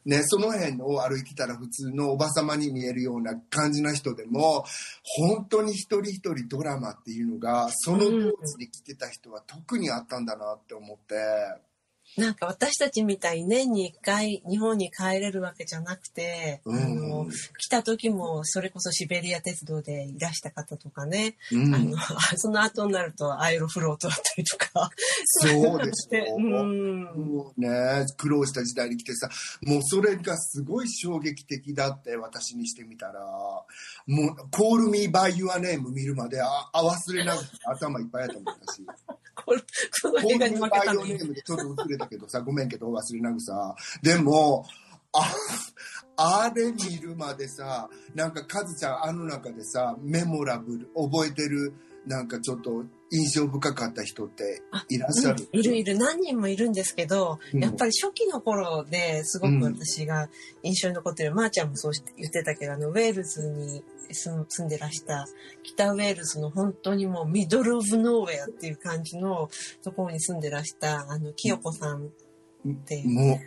[0.05, 4.63] ね、その辺を歩いてたら普通のおばさまに見えるような感じな人でも
[5.03, 8.21] 本当に一人一人ドラマっていうのがその当時
[8.59, 11.15] に来てた人は特にあったんだなって思って、
[12.17, 21.97] なんか私たちみたいに年に一回日本に帰れるわけじゃなくて、うんあの、来た時もそれこそシベリア鉄道でいらした方とかね、うんあの、
[22.38, 24.89] その後になるとアイロフロートだったりとか。
[25.25, 27.06] そうで しょうん。
[27.58, 29.30] ね苦労した時代に来てさ
[29.62, 33.21] もうそれがすごい衝撃的だって私にしてみたら
[34.08, 38.86] もう「コール・ミー・バイ・ユア・ネーム」見るまでああ忘れなくて頭いっぱいやと思ったし。
[39.36, 39.60] これ、
[40.01, 41.13] この映画に負けたバイオのに。
[41.13, 43.75] ネームでちょっと薄れたけどさ、ごめんけど忘れなぐさ。
[44.01, 44.65] でも、
[46.17, 51.73] あれ見るまでさ、なんかカズちゃんあの中でさ、メモラブル、覚えてる、
[52.05, 55.97] なんかちょっと印象深かった人っていらっしゃる、うんいるいる。
[55.97, 57.63] 何人もいるんですけど、うん。
[57.63, 60.29] やっぱり初期の頃ですごく私が
[60.63, 65.25] 印象に残ってる、まーちゃんもそう言ってたけどあのウェールズに住んでらした
[65.63, 69.49] 北ウェールズの本当にもうミドル・オブ・ノーウェアっていう感じの
[69.83, 72.09] ところに住んでらしたあの清子さんっ
[72.85, 73.39] ていう、も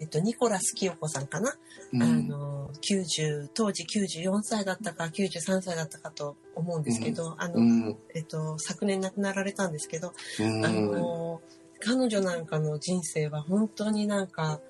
[0.00, 1.54] えっと、ニコラス清子さんかな、う、
[1.92, 2.02] うん。
[2.02, 7.96] あの90当時94歳だったか93歳だったかと思うんですけど、あの、うん。
[8.14, 10.64] えっと、昨年亡くなられたんですけど、うん。
[10.64, 11.40] あの
[11.80, 14.60] 彼女なんかの人生は本当になんか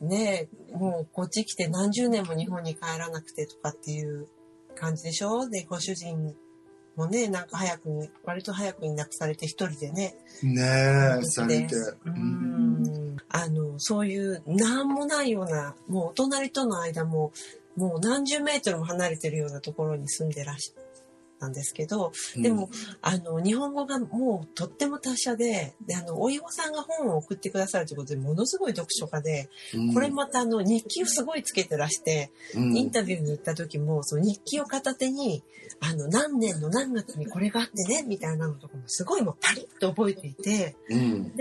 [0.00, 4.26] ねもうこっち来て何十年も日本に帰らなくてとかっていう
[4.74, 5.48] 感じでしょ？
[5.48, 6.34] でご主人
[6.96, 10.14] もねなんか早くに割と早くに亡くされて一人でね。
[10.42, 10.62] ね
[11.20, 11.74] え、されて。
[11.74, 13.16] うーん。
[13.28, 17.32] あのそういう何もないようなもうお隣との間も
[17.76, 20.72] もう何十メートルも離れてるようなところに住んでらし
[21.38, 22.70] たんですけど、でも、
[23.02, 35.42] あの、日本語がもうとっても達者で、で、あの、お芋さんが本を送ってくださるということで、ものすごい読書家で、うん、これまたあの、日記をすごいつけてらして、うん、インタビューに行った時も、その日記を片手に、
[35.80, 41.32] あの、何年の何月にこれがあってね、みたいなのとかもすごいもうパリッと覚えていて、うん、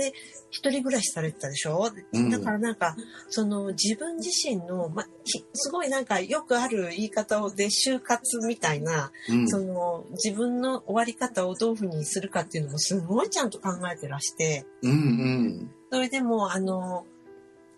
[0.49, 1.91] 一人暮らしされてたでしょ？
[2.13, 2.29] うん。
[2.29, 2.95] だからなんか、
[3.29, 17.05] その自分自身の、ま、ひすごいなんかよくある言い方で就活みたいな、うん、その自分の終わり方をどういうふうにするかっていうのもすごいちゃんと考えてらして、うん、うん、それでもうあの、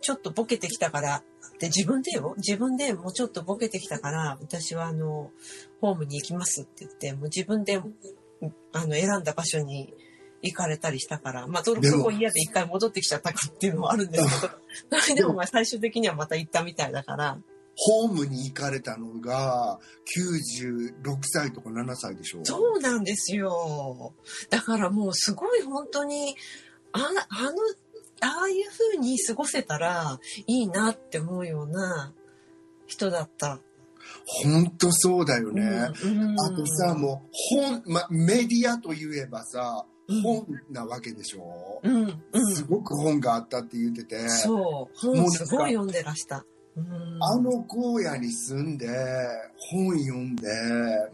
[0.02, 1.24] ちょっとボケてきたから、
[1.60, 5.32] で自分でよ、自分でもうちょっとボケてきたから、私はあの、
[5.82, 7.82] ホームに行きますって言って、もう自分で、
[8.74, 9.94] あの、選んだ場所に
[10.41, 17.39] 行かれたりしたから、まあ、そこ嫌で一回戻ってきちゃったかっていうのはあるんですけど、それでもまあ最終的にはまた行ったみたいだから、
[17.76, 19.80] ホームに行かれたのが
[20.18, 24.14] 96歳とか7歳でしょそうなんですよ。
[24.50, 26.36] だからもうすごい本当に、
[26.94, 27.52] ああの、
[28.22, 32.14] ああいう風に過ごせたらいいなって思うような
[32.88, 33.60] 人だった。
[34.26, 35.90] 本当そうだよね。
[36.04, 42.56] うんうんあとさ、もう本、ま、メディアといえばさ、うん本なわけでしょ、うん、うん。
[42.56, 45.08] すごく本があったって言ってて、そう。
[45.08, 46.46] もう本すごい読んでらした。
[46.78, 48.88] うんあの荒野に住んで、
[49.58, 50.48] 本読んで、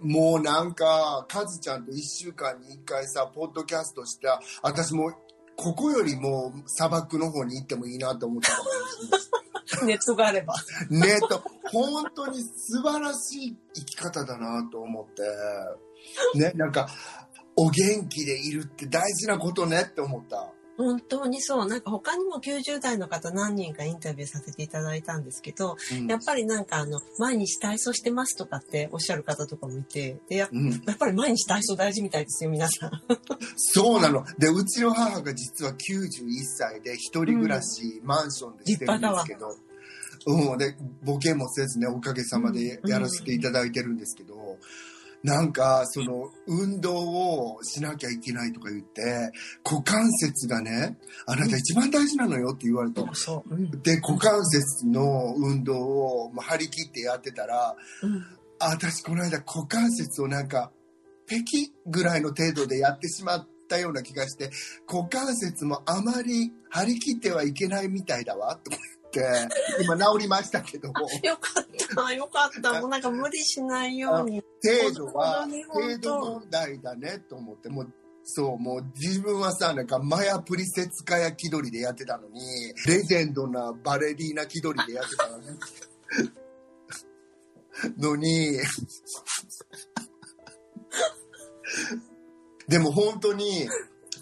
[0.01, 5.11] もうなんか、カズちゃんと一週間に一回さ、ポッドキャストした、私も、
[5.55, 8.49] ここよりも砂漠の方に行ってもいいなと思って
[9.77, 10.55] た ネットがあれば。
[10.89, 15.07] ねえと、本当に素晴らしい生き方だなと思っ
[16.33, 16.89] て、ね、なんか、
[17.55, 20.51] お元気でいるって大事なことねって思った。
[20.81, 21.67] 本当にそう。
[21.67, 32.91] なんか他にも90代の方何人かインタビューさせていただいたんですけど、うんやっぱりなんかあの、毎日体操してますとかっておっしゃる方とかもいて、で、やうん、やっぱり毎日体操大事みたいですよ、皆さん。
[33.55, 34.25] そうなの。
[34.37, 35.75] で、うちの母が実は91
[36.43, 39.55] 歳で一人暮らし、マンションでしてるんですけど、
[40.27, 44.57] うん、で、ボケもせずね、おかげさまでやらせていただいてるんですけど、
[45.23, 49.31] なんか、その、運動をしなきゃいけないとか言って、
[49.63, 53.53] 股関節がね、あなた一番大事なのよって言われて、そう。
[53.53, 53.81] うん。
[53.83, 58.25] で、股関節の運動をもう張り切ってやってたら、うん。
[58.61, 60.71] あ私この間股関節をなんか
[61.27, 64.51] ペキぐらいの程度でやってしまったような気がして
[64.87, 68.77] 股関節もあまり張り切ってはいけないみたいだわとか
[69.13, 69.53] 言って
[69.83, 71.01] 今治りましたけどよか
[71.61, 72.79] った、よかった。
[72.79, 74.43] もうなんか無理しないように。
[74.63, 77.93] 程度は程度問題だねと思ってもう
[78.23, 82.39] そうもう自分はさなんかマヤプリセツカヤ気取りでやってたのに
[82.87, 85.45] レジェンドなバレリーナ気取りでやってたのに
[87.97, 88.59] のに
[92.67, 93.67] でも本当に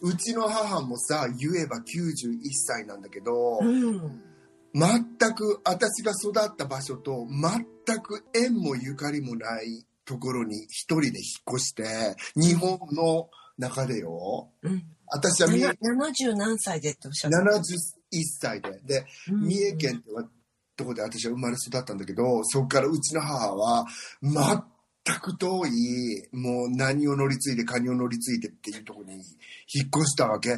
[0.02, 4.23] うちの母もさ言えば91歳なんだけど、うん。
[4.73, 11.13] 全く私が育った場所と全く縁もゆかりもないところに一人で引っ
[11.55, 11.83] 越して
[12.35, 14.83] 日本の中でようん。
[15.05, 15.73] 私は三重な
[16.05, 17.61] 70何歳でっておっしゃった？71
[18.41, 20.23] 歳ででうん三重県っては
[20.75, 23.85] とこで私は生まれ育ったんだけどそこからうちの母は
[24.23, 30.53] 全く遠いもう何を乗り継いでカニを乗り継いでっていうところに引っ越したわけ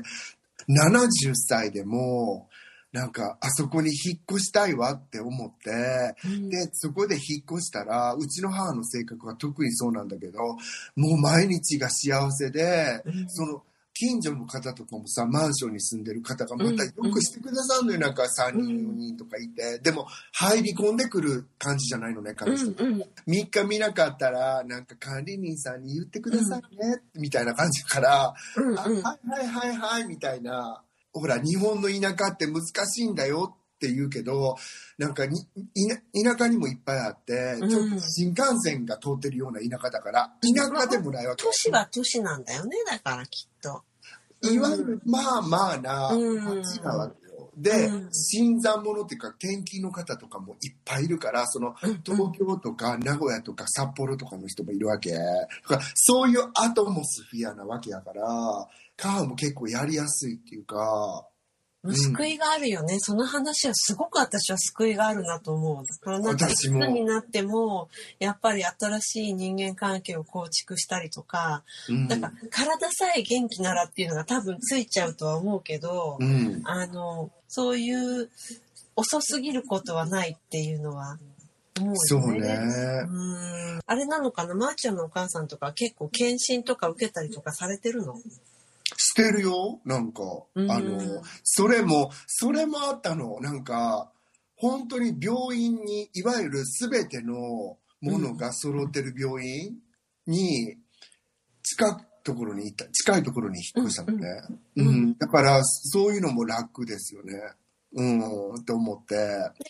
[0.70, 2.48] 70歳でも
[2.92, 10.40] なんかあそこに引っ越したいわって思ってうんでそこで引っ越したらうちの母の性格は特にそうなんだけど
[10.96, 18.00] もう毎日が幸せで、うんその近所の方とかもさ、マンションに住んでる方がまたよくしてくださるのよ。
[18.00, 19.80] なんか3人、4人とかいて。
[19.80, 22.66] でも、入り込んでくる感じじゃないのね、彼女。
[22.66, 23.02] うんうん。
[23.28, 30.82] 3日見なかったら、なんか管理人さんに言ってくださいね、みたいな感じから、うんあはいはいはいはい、みたいな。
[31.14, 34.56] ほら、日本の田舎って難しいんだよって言うけど、
[34.98, 41.44] なんかに田田舎にもいっぱいあって、うんちょっと新幹線が通ってるような田舎だから、田舎でもないわけ。
[41.44, 43.84] 都市は都市なんだよね、だからきっと。
[44.44, 47.21] いわゆる、まあまあなうん街なわけよ。
[47.62, 55.12] で、うん新参者っていうか、転勤の方とかもいっぱいいるから、その、うん東京とか名古屋とか札幌とかの人もいるわけ。
[55.12, 55.20] だ
[55.64, 58.24] からそういうアトモスフィアなわけやから、
[58.98, 61.31] カーも結構やりやすいっていうか、ん
[61.84, 63.00] 救いがあるよね。
[63.00, 65.86] その話はすごく私は救いがあるなと思う。
[65.86, 67.90] だからなんかいくつになっても、
[68.20, 72.08] やっぱり新しい人間関係を構築したりとか、うん。
[72.08, 76.62] なんか体さえ元気ならっていうのが多分ついちゃうとは思うけど、うん。
[76.66, 78.30] あの、そういう
[78.96, 81.18] 遅すぎることはないっていうのは
[81.80, 81.98] 思うよね。
[82.06, 82.48] そうね。
[83.10, 84.54] うんあれなのかな？
[84.54, 88.14] まー、ちゃんのお母さんとか結構検診とか受けたりとかされてるの？
[88.98, 90.22] してるよなんか、
[90.56, 91.00] うんあの、
[91.44, 93.40] それも、それもあったの。
[93.40, 94.12] なんか、
[94.56, 97.34] 本当に病院に、いわゆる全ての
[98.02, 99.78] ものが揃ってる病院
[100.28, 100.78] に、
[101.64, 104.28] 近いところに行った、近いところに引っ越したのね。
[104.76, 107.34] うんん、ううんだから、そういうのも楽ですよね。
[107.94, 108.04] う
[108.60, 109.16] ん、と思って。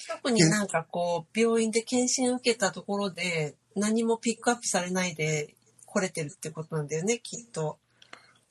[0.08, 5.56] 特になんかこう、病院で検診受けたところで何もピックアップされないで
[5.86, 7.80] 来れてるってことなんだよね、きっと。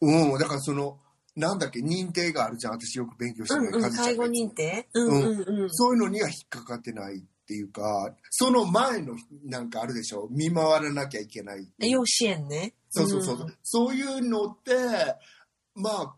[0.00, 0.98] うん、だからその、
[1.36, 2.72] なんだっけ、認定があるじゃん。
[2.74, 4.88] 私よく勉強してうんうん、るカズちゃん介護認定？
[4.94, 5.70] うんうんうん。
[5.70, 11.66] そういうのには引っかかってないっていうか、その前のなんかあるでしょ見回らなきゃいけない。
[11.78, 12.74] 養子縁ね。
[12.90, 13.36] そうそうそう。
[13.36, 14.72] んそういうのって、
[15.74, 16.14] まあ、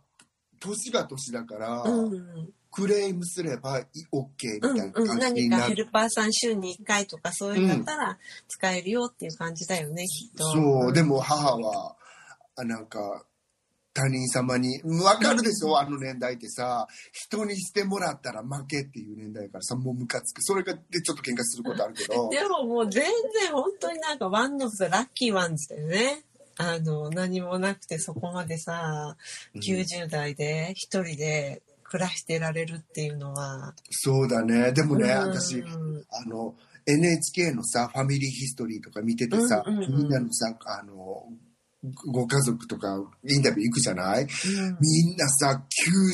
[0.61, 5.69] 年が年だから、うんクレームすれば OK みたうんいなうん、感じに何かなる。
[5.69, 8.19] ヘルパーさん週に1回とかそういうのだったら
[8.49, 10.45] 使えるよっていう感じだよね、きっと。
[10.53, 11.17] そう、でも。
[11.17, 11.97] も母は、
[12.57, 13.27] あなんか、
[13.95, 15.79] 他人様に、わかるでしょ？
[15.79, 20.43] あの年代ってさ、人にしてもらったら負けっていう年代からさ、もうムカつく。
[20.43, 22.29] それがでちょっと喧嘩することあるけど。
[22.33, 26.23] でももう全然本当になんか one of the lucky ones だよね。
[26.57, 29.17] あの、何もなくてそこまでさ、
[29.57, 33.75] 90代で一人で暮らしてられるっていうのは。
[33.91, 34.73] そうだね。
[34.73, 36.55] でもね、うん私、あの、
[36.87, 41.27] NHK のさ、ファミリーヒストリーとか見ててさ、うんうんうんみんなのさ、あの、
[42.07, 42.97] ご家族とか
[43.29, 44.23] インタビュー行くじゃない？
[44.23, 44.29] うん。
[44.81, 45.63] みんなさ、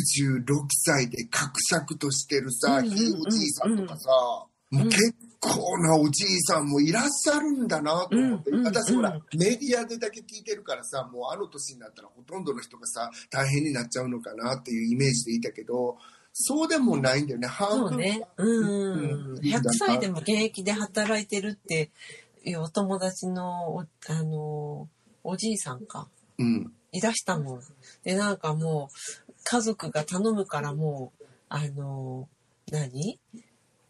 [0.06, 4.08] 96歳で格尺としてるさ、うんうんうんひいおじいさんとかさ、
[4.70, 15.96] もう結構なおじいさんもいらっしゃるんだなと思って、私ほら、メディアでだけ聞いてるからさ、もうあの年になったらほとんどの人がさ、大変になっちゃうのかなっていうイメージでいたけど、
[16.32, 17.46] そうでもないんだよね。
[17.48, 18.26] 半分そうね。
[18.36, 19.32] うん。
[19.32, 19.38] うん。
[19.40, 21.90] 100歳でも現役で働いてるって
[22.44, 23.86] いうお友達の、おあ
[24.22, 24.88] の、
[25.30, 26.08] おじいさんか。
[26.38, 26.72] うん。
[26.90, 27.60] いらしたもん。
[28.02, 32.26] で、なんかもう、家族が頼むからもう、あの、
[32.72, 33.20] 何？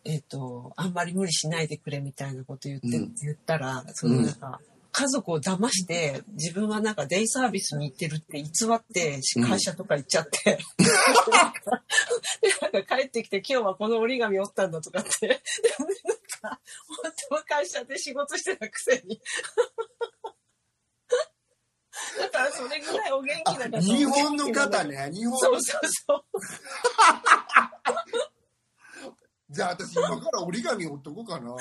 [0.05, 10.59] えっ、と、あんまり無理しないでくれみたいなこと言って、うん言ったら、そのなんか、家族を騙して、自分はなんかデイサービスに行ってるって偽って、会社とか行っちゃって、で、
[12.73, 19.21] なんか帰ってきて、今日はこの折り紙折ったんだとかって、なんか、本当は会社で仕事してたくせに。
[22.19, 23.81] だからそれぐらいお元気だから。
[23.81, 24.85] 日本の方。
[24.85, 26.23] ね、日本のそうそうそう。
[29.51, 31.49] じゃあ私今から折り紙折っとこうかな。
[31.49, 31.59] そう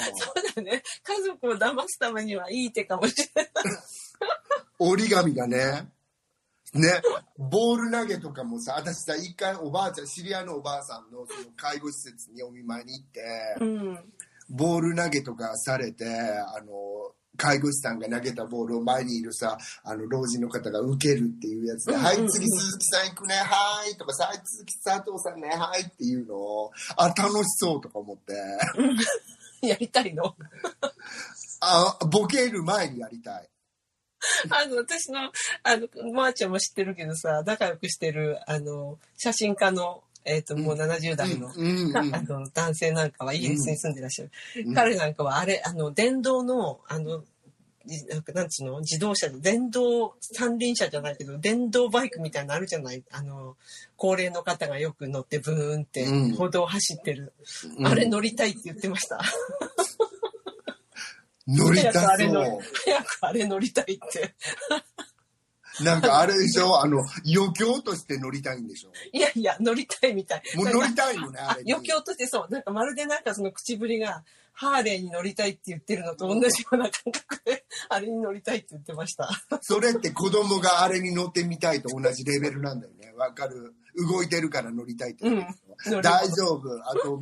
[0.55, 0.83] だね。
[1.03, 3.47] 家族を騙すためにはいい手かもしれない。
[4.79, 5.89] 折り紙がね。
[6.73, 7.01] ね、
[7.37, 13.21] ボール投げとかもさ、私さ、一回おばあちゃん、知り合いのおばあさんのその介護施設にお見舞いに行って、
[13.61, 14.13] うん。
[14.49, 28.33] ボール投げとかされて、あの、介護士さんが投げたボールを前にいるさ、あの、老人の方が受けるっていうやつで、はい、次鈴木さん行くね、はーい、とかさ、はい、鈴木佐藤さんね、はーいっていうのを、あ、楽しそうとか思って、
[29.67, 30.35] やりたいの？
[31.61, 33.49] あ、ボケる前にやりたい。
[34.49, 35.31] あの、私の、
[35.63, 41.49] あの、まー、ちゃんも知ってるけどさ、仲良くしてる、あの、写真家の、えっ、と、もう70代の、
[42.13, 44.31] あの男性なんかはイギリスに住んでらっしゃる。
[44.65, 47.23] うん彼なんかはあれ、あの、電動の、あの、
[47.85, 48.79] じなんつうの？
[48.81, 53.01] 自動車で、電動三輪車じゃないけど、電動バイクみたいなのあるじゃない？
[53.11, 53.55] あの、
[53.95, 57.31] 高齢の方がよく乗ってブーンってうん歩道を走ってる。
[57.77, 59.21] うんあれ乗りたいって言ってました。
[61.47, 61.93] 乗りた。
[61.93, 64.35] 早くあれ乗りたいって。
[65.83, 66.81] なんかあれでしょ？
[66.81, 68.91] あの、余興として乗りたいんでしょ？
[69.11, 70.43] いやいや、乗りたいみたい。
[70.55, 71.73] もう乗りたいよね、ああれに。
[71.73, 72.53] 余興としてそう。
[72.53, 74.23] なんかまるでなんかその口ぶりが、
[74.53, 79.29] ハーレーに乗りたいって言ってるのと同じような感覚で、 あれに乗りたいって言ってました。
[79.61, 83.13] それって子供があれに乗ってみたいと同じレベルなんだよね。
[83.15, 83.75] わかる。
[83.95, 85.27] 動いてるから乗りたいって。
[85.27, 85.45] うん
[86.01, 86.89] 大丈夫。
[86.89, 87.15] あと、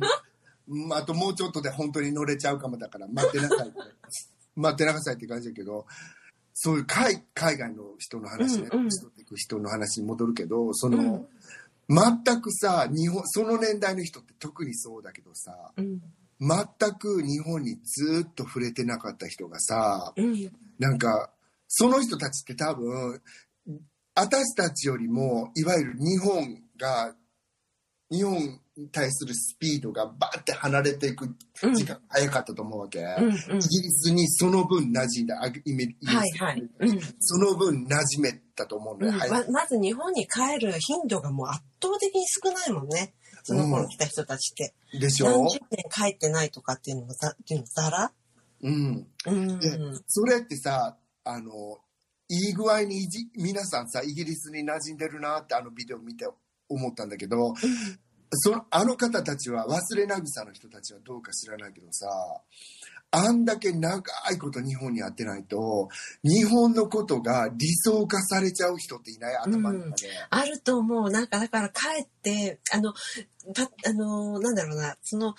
[0.68, 3.78] うんあともうちょっとで本当に乗れちゃうかもだから待ってなさいって。
[4.56, 5.86] 待ってなさいって感じだけど、
[6.58, 11.26] そういう海海外の人の話ね、うんうん人っていく人の話に戻るけど、その、
[11.86, 16.00] 全くさ、日本、その年代の人って特にそうだけどさ、うん。
[16.40, 20.50] 全く日本にずっと触れてなかった人がさ、うん。
[20.78, 21.30] なんか、
[21.68, 23.20] その人たちって多分、
[24.14, 27.14] 私たちよりも、いわゆる日本が、
[28.10, 31.28] 日本に対するスピードがバーって離れていく
[31.74, 33.00] 時間が早かったと思うわけ。
[33.00, 33.24] うん。
[33.24, 33.34] うんイ。
[33.34, 36.68] ギリスにその分馴染んだ、あイメイギリスはいはい。
[36.80, 37.00] うん。
[37.18, 39.12] その分馴染めたと思うのよ。
[39.12, 43.14] うんままず日本に帰る頻度がもう圧倒的に少ないもんね。
[43.42, 44.74] その頃来た人たちって。
[44.98, 45.26] でしょ？
[45.26, 48.12] 何十年帰ってないとかっていうのもざ、っていうのザラ？
[48.62, 49.06] うん。
[49.26, 49.58] うん。
[49.58, 49.70] で
[50.06, 51.78] それってさ、あの、
[52.28, 56.26] いい具合にいじ皆さんさ、イギリスに馴染んでるなってあのビデオ見て
[56.68, 57.54] 思ったんだけど、
[58.30, 62.06] そのあの方たちは忘れなぐさの人たちはどうか知らないけどさ
[63.12, 64.02] あんだけ長
[64.32, 65.88] いこと日本にやってないと
[66.24, 69.36] 日本のことが理想化されちゃう人っていない？
[69.36, 71.10] 頭の中で、あると思う。
[71.10, 72.92] なんか、だから帰って、あの、
[73.54, 75.34] た、あの、なんだろうな、その、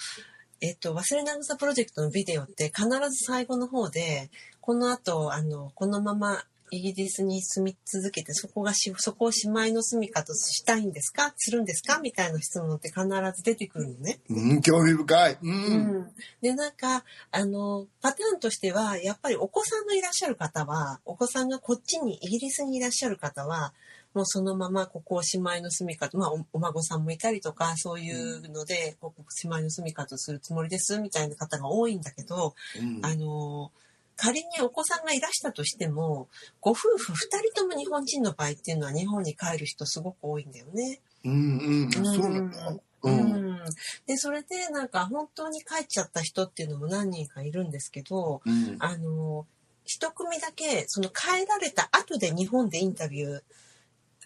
[0.61, 11.33] えっと、忘れなぐさプロジェクトのビデオって必ず最後の方で、この後、あの、このままイギリスに住み続けて、そこがし、そこを姉妹の住みかとしたいんですか？
[11.37, 11.99] するんですか？
[11.99, 13.05] みたいな質問って必
[13.35, 14.19] ず出てくるのね。
[14.29, 15.51] うん、興味深い、うん。
[15.51, 16.07] うん、
[16.41, 23.73] でなんかあのパターンとしてはやっぱりお子さんのいらっしゃる方はお子さんがこっちにイギリスにいらっしゃる方は
[24.13, 33.05] もうそのままここを姉妹の住みかと、まあ、おお孫さんもいたりとかそういうので、ここ姉妹の住みかとするつもりですみたいな方が多いんだけど、うん。
[33.05, 33.71] あの
[34.17, 36.27] 仮にお子さんがいらしたとしても
[36.59, 40.99] ご夫婦2人とも日本人の場合っていうのは日本に帰る人すごく多いんだよね。
[41.23, 42.69] うんうんそうなんだ。
[42.69, 43.53] ううん。
[43.53, 43.59] ん、
[44.07, 48.75] でそれでなんか本当に帰っちゃった人っていうのも何人かいるんですけどうん。
[48.79, 49.45] あの
[49.85, 53.41] 一組だけその帰られた後で日本でインタビュー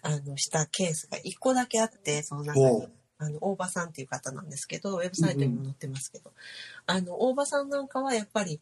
[0.02, 2.88] あのしたケースが一個だけあってその中に。
[3.18, 6.32] あの大場さんっていう方なんですけどウェブサイトにも載ってますけど、
[6.86, 8.60] あの大場さんなんかはやっぱり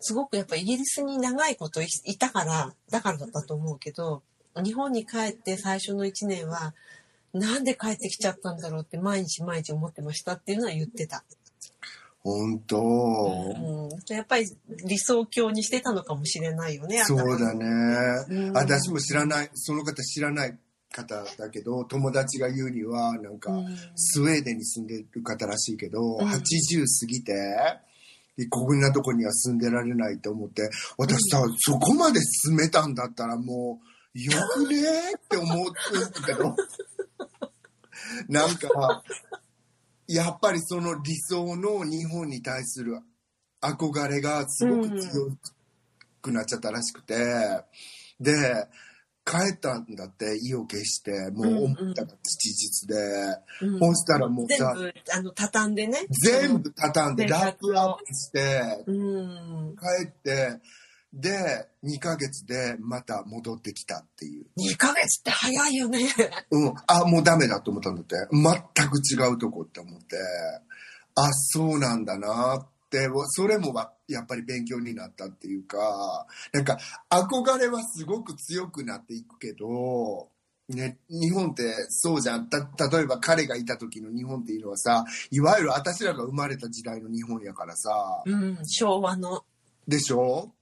[0.00, 4.22] すごくやっぱイギリスに長いこといいたからだからだったと思うけど
[4.56, 6.74] 日本に帰って最初の1年は
[7.32, 11.22] なんで帰ってきちゃったんだろうって毎日毎日思ってましたっていうのは言ってた。
[12.22, 14.44] 本当、うん、やっぱり
[14.84, 17.02] 理想郷にしてたのかもしれないよね。
[17.04, 17.66] そう頭だね、
[18.28, 18.52] うん。
[18.52, 20.58] 私も知らないその方知らない
[20.92, 23.76] 方だけど友達が言うにはなんか、うん。
[23.94, 26.26] スウェーデンに住んでる方らしいけど、うん。
[26.26, 27.32] 80過ぎて
[28.48, 33.80] こんなとこには住んでられないと思って私さ、そこまで住めたんだったらも
[34.14, 35.72] うよくねーって思うんだ
[36.26, 36.54] けど
[38.28, 39.02] なんか
[40.08, 42.98] やっぱりその理想の日本に対する
[43.60, 45.36] 憧れがすごく強
[46.22, 47.14] くなっちゃったらしくて、
[48.18, 48.66] で
[49.30, 52.96] 帰ったんだって意を決してもう思ったが事実で、
[53.62, 53.78] うん。
[53.78, 56.06] そしたらもう全さ部あの畳んでね。
[56.22, 59.76] 全部畳んでラップアップしてうん。
[59.76, 60.60] 帰って
[61.12, 65.98] で2ヶ月でまた戻ってきたっていう、2ヶ月って早いよね。
[66.50, 68.16] うん、あもうダメだと思ったんだって。
[68.32, 70.16] 全く違うとこって思って。
[71.16, 72.79] あそうなんだなって
[73.26, 76.78] それもわやっぱり勉強になったっていうかなんか
[77.08, 80.28] 憧れはすごく強くなっていくけど
[80.68, 87.90] ね、日本ってそうじゃんた例えば彼がいた時の日本っていうのはさいわゆる私らが生まれた時代の日本やからさ、
[88.24, 88.58] うん。
[88.64, 89.42] 昭和の。
[89.88, 90.52] でしょ？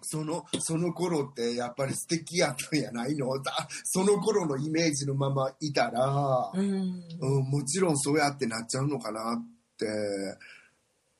[0.00, 3.40] そのその頃ってやっぱり素敵やったんやないの？
[3.40, 3.52] だ
[3.84, 7.04] その頃のイメージのままいたら、うん。
[7.20, 9.44] うん、もちろんそうやってなっちゃうのかなっ
[9.78, 9.86] て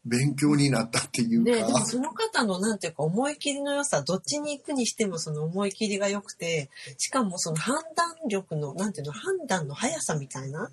[0.04, 10.70] 勉強になったっていうで、でか、もその方のなんていうか思い切りの良さ、どっちに行くにしてもその思い切りが良くて、しかもその判断力の、なんていうの、判断の速さみたいな、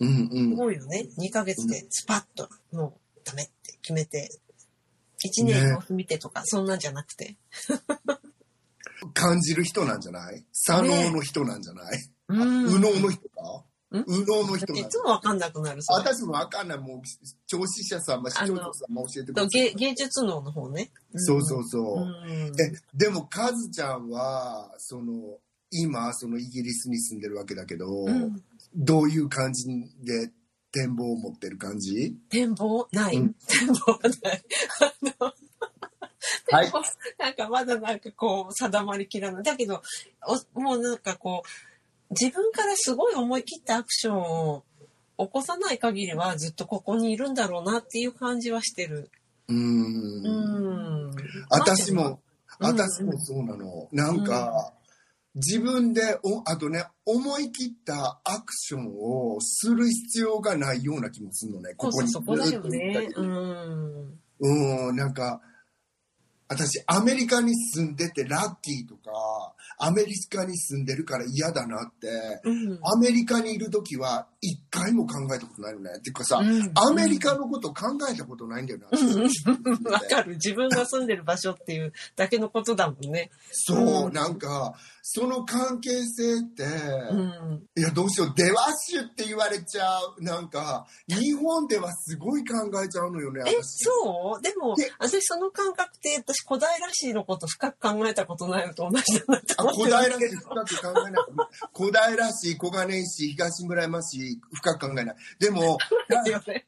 [0.00, 1.06] うんうすん、ごいよね。
[1.18, 4.30] 2ヶ月でスパッと、もうダメって決めて、
[5.24, 7.36] 1年様子見てとか、そんなんじゃなくて。
[9.14, 10.44] 感じる人なんじゃない？
[10.52, 12.64] 左脳の人なんじゃない、うん。
[12.66, 13.64] 右脳の人か？
[14.06, 15.82] 右脳の人いつもわかんなくなる。
[15.88, 16.78] 私もわかんない。
[16.78, 17.02] もう、
[17.46, 19.48] 聴取者さんも視聴者さんも教えてください。
[19.50, 20.90] 芸芸術脳の方ね。
[21.14, 22.00] そうそうそう。
[22.00, 22.46] うん。
[22.48, 22.50] え、
[22.94, 25.38] でも、カズちゃんは、その、
[25.70, 28.42] 今、そのイギリスに住んでるわけだけど、うん
[28.74, 29.66] どういう感じ
[30.02, 30.30] で
[30.72, 32.16] 展望を持ってる感じ？
[32.30, 32.88] 展望？
[32.90, 34.42] ない、うん展望はない。
[34.80, 36.72] あの、はい
[37.18, 39.42] なんかまだなんかこう定まりきらない。
[39.42, 39.82] だけど、
[40.54, 41.48] おもうなんかこう、
[42.18, 44.64] 自分からすごい思い切ったアクションを
[45.18, 49.10] 起こさない限りはずっとここにいるんだろうなっていう感じはしてる。
[49.48, 50.26] うーん。
[50.26, 51.10] うん。
[51.50, 52.20] 私も、
[52.58, 53.88] 私もそうなの。
[53.92, 54.72] なんか、
[55.34, 61.74] 自分でお、あとね、思い切ったアクションをする必要がないような気もするのね。
[61.74, 63.14] こここにそそこだよねり。
[63.14, 64.18] うん。
[64.40, 65.40] うん、なんか、
[66.52, 72.08] 私、アメリカに住んでてラッキーとか、アメリカに住んでるから嫌だなって、
[72.44, 72.78] うん。
[72.82, 75.90] アメリカにいるときは一回も考えたことないのね。
[75.98, 78.86] っていうかさ、うんアメリカのこと考えたことないんだよね。
[79.88, 80.34] わかる。
[80.34, 83.30] 自分が住んでる場所っていうだけのことだもんね。
[83.52, 87.68] そうう、んなんか、その関係性って、うん。
[87.76, 90.22] いや、どうしよう、デワッシュって言われちゃう。
[90.22, 93.84] なんか、日本ではすごい考えちゃうのよね、え、私。
[93.84, 94.42] そう？
[94.42, 100.18] でもで、私その感覚って、私小平市のこと深く考えたことないのと同じだなってあ思って小平。
[100.18, 101.24] 市深く考えない。
[101.72, 105.16] 小平市、小金井市、東村山市、深く考えない。
[105.38, 105.78] でも、
[106.08, 106.66] だよね。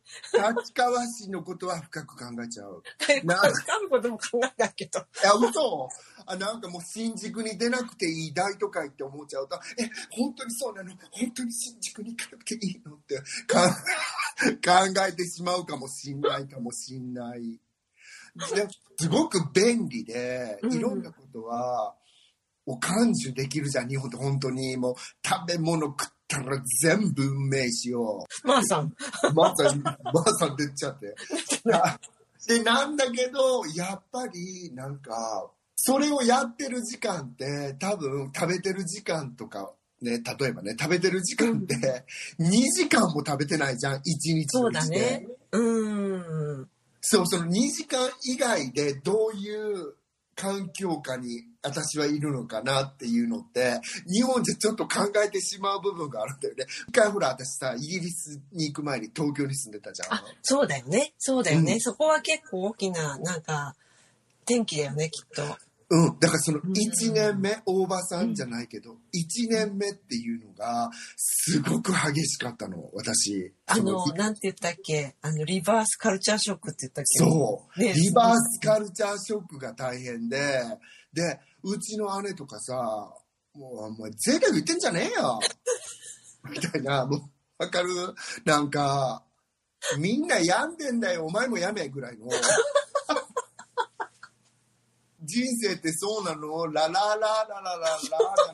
[0.58, 2.82] 立川市のことは深く考えちゃう。
[3.24, 4.98] な深むことも考えないけど。
[5.00, 5.88] いや、嘘
[6.26, 10.90] あなんかもう新宿に出なくていい大都会って思っちゃうと、え、本当にそうなの？
[11.10, 12.94] 本当に新宿に行かなくていいの？
[12.94, 13.68] ってか
[14.94, 17.60] 考えてしまうかもしんないかもしんない。
[18.54, 21.94] ですごく便利で、うんいろんなことは、
[22.66, 24.76] を感受できるじゃん、日本って本当に。
[24.76, 24.94] もう
[25.24, 26.12] 食べ物食っ
[26.42, 28.46] たら全部運命しよう。
[28.46, 28.92] まあさん。
[29.34, 29.94] まさに、ま
[30.38, 31.14] さに出ちゃって。
[31.72, 31.98] あ
[32.46, 39.72] で、なんだけど、やっぱり、なんか、それをやってる時間って、多分、食べてる時間とか、
[40.02, 42.04] ね、例えばね、食べてる時間って、
[42.38, 45.26] 2時間も食べてないじゃん、1日そうだね。
[45.52, 46.68] うん。
[47.00, 49.94] そう、その2時間以外でどういう
[50.34, 56.66] 環境下に私はいるのかなっていうのって、日本じゃちょっと考えてしまう部分があるんだよね。
[56.88, 60.14] 一回ほら、私さ、イギリスに行く前に東京に住んでたじゃん。
[60.14, 61.14] あ、そうだよね。
[61.18, 61.74] そうだよね。
[61.74, 63.74] うんそこは結構大きな、なんか、
[64.46, 65.42] 天気だよね、きっと。
[65.90, 66.72] うん、だからそのうん。
[66.72, 68.96] 1年目、大場さんじゃないけど、1
[69.50, 73.52] 年目っていうのが、すごく激しかったの、私。
[73.66, 75.14] あのそ、なんて言ったっけ？
[75.20, 77.18] あの、リバースカルチャーショックって言ったっけ？
[77.18, 80.38] そう、ねリバースカルチャーショックが大変で、
[81.12, 82.74] で、うちの姉とかさ、
[83.54, 85.38] もう、お前、ゼロ言ってんじゃねえよ！
[86.50, 87.20] みたいな、もう、
[87.58, 87.90] わかる？
[88.44, 89.22] なんか、
[89.98, 92.26] みんな病んでんだよ、お前もやめぐらいの。
[95.24, 96.66] 人生ってそうなの？
[96.66, 97.78] ラララララララ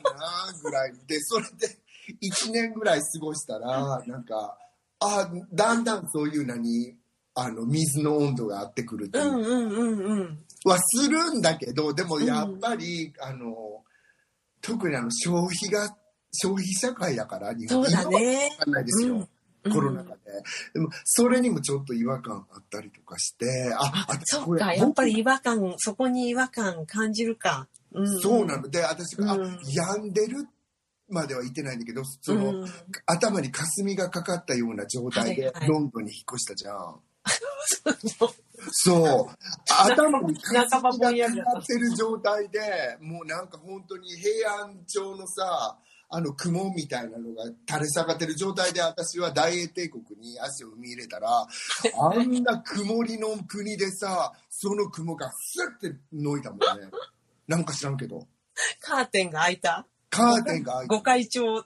[0.03, 1.77] だなぐらいで、それで
[2.21, 4.57] 1年ぐらい過ごしたら、なんか、
[4.99, 6.95] あだんだんそういうのに、
[7.33, 10.37] あの、水の温度が合ってくるっていう。
[10.63, 13.83] はするんだけど、でもやっぱり、あの、
[14.61, 15.95] 特にあの、消費が、
[16.33, 17.89] 消費社会だから、日本は。
[17.89, 18.49] ね。
[18.59, 19.15] わかんないですよ。
[19.15, 19.27] うん
[19.69, 20.19] コロナ禍で。
[20.73, 27.67] でも、それにもちょっと違和感あったりとかして、あ、あそっか、やっぱり違和感、そこに違和感感じるか。
[27.93, 28.69] うん、そうなの。
[28.69, 30.47] で、私が、あうん、病んでる
[31.09, 32.65] までは言ってないんだけど、その、うん。
[33.05, 36.99] 頭に霞がかかったような状態でロンドンに引っ越したじゃん。
[38.71, 39.35] そう。
[39.67, 40.35] 頭に
[40.69, 45.77] 半ばぼんやりだったかかってる状態で、もうなんか本当に平安朝のさ、
[46.13, 51.47] あの雲みたいなのが垂れ下がってる状態で私は大英帝国に足を踏み入れたら、あ
[52.21, 56.65] んな曇りの国でさ、その雲がスッて伸いたもんね。
[57.47, 58.27] なんか知らんけど。
[58.81, 59.87] カーテンが開いた。
[60.09, 61.65] カーテンが開いてご会長。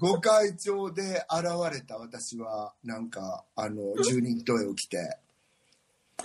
[0.00, 5.18] 御開帳で現れた私は、なんか、あの、十人十重を着て、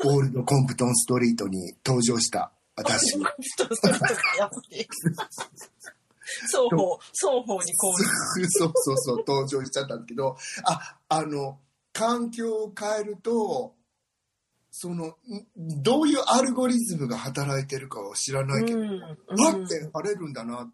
[0.06, 3.18] オールドコンプトンストリートに登場した私。
[6.52, 7.94] 双方、双方にこう。
[8.52, 11.60] そうそうそう、登場しちゃったんだけど、あ、あの、
[11.92, 13.76] 環境を変えると、
[14.72, 15.16] その、ん
[15.84, 20.72] どういうアルゴリズムが働いてるかは知らないけど、うんパッて晴れるんだなっ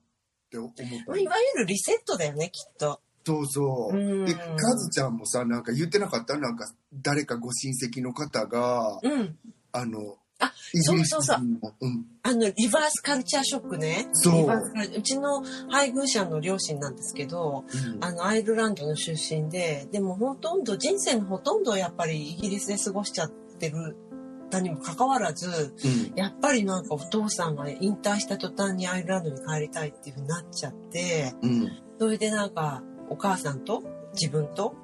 [0.49, 3.01] て思ったまあいわゆるリセットだよね、きっと。
[3.25, 3.95] そうそう。
[3.95, 4.41] うんで、カ
[4.77, 6.37] ズちゃんもさ、なんか言ってなかった？
[6.37, 9.37] なんか誰かご親戚の方が、うん。
[9.73, 11.39] あの、あそうそうそう
[11.81, 12.05] うん。
[12.23, 14.07] あの、リバースカルチャーショックね。
[14.13, 14.47] そう
[14.97, 23.29] うちの配偶者の両親なんですけど、うんあの、アイルランドの出身で、でもほとんど、人生のほとんどやっぱりイギリスで過ごしちゃっ
[23.59, 23.97] てる
[24.49, 31.71] たにもかかわらず、うんやっぱりなんかお父さんが引退した途端にアイルランドに帰りたいっていうふうになっちゃって、うん。
[31.99, 33.83] それでなんかお母さんと
[34.13, 34.75] 自分と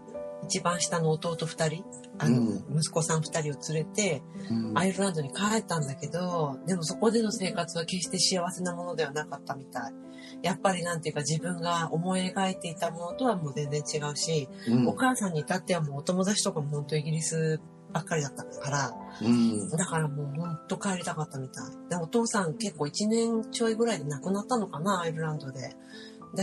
[0.45, 1.83] 一番下の弟二人、
[2.17, 9.93] あの、うん息子さん二人を連れてうんアイルランドに帰ったんだけど、でもそこでの生活は決して幸せなものではなかったみたい。
[10.41, 17.59] やっぱりなんていうか自分が思い描いていたものとはもう全然違うし、うんお母さんに至ってはもうお友達とかも本当イギリス
[17.91, 19.69] ばっかりだったから、うん。
[19.69, 21.89] だからもうほんと帰りたかったみたい。
[21.89, 25.75] で、お父さん結構1年ちょいぐらいで亡くなったのかな、アイルランドで。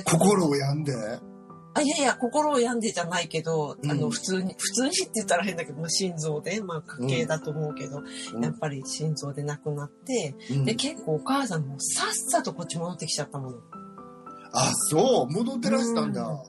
[0.04, 0.94] 心を病んで？
[1.74, 8.02] あ、いやいや、心を病んでじゃないけど、あの、うん普通に、普通にって言ったら変だけど、まあ、心臓で、まあ、家系だと思うけど、
[8.34, 13.58] うんやっぱり心臓で亡くなって、うんで、結構お母さんもさっさとこっち戻ってきちゃったもの。
[14.52, 15.32] あ、そう。
[15.32, 16.44] 戻ってらしたんだ。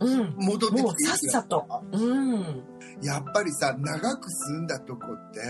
[0.00, 0.34] うん。
[0.36, 1.66] 戻ってきてもうさっさと。
[1.92, 2.62] うん。
[3.02, 5.40] やっぱりさ、長く住んだとこって、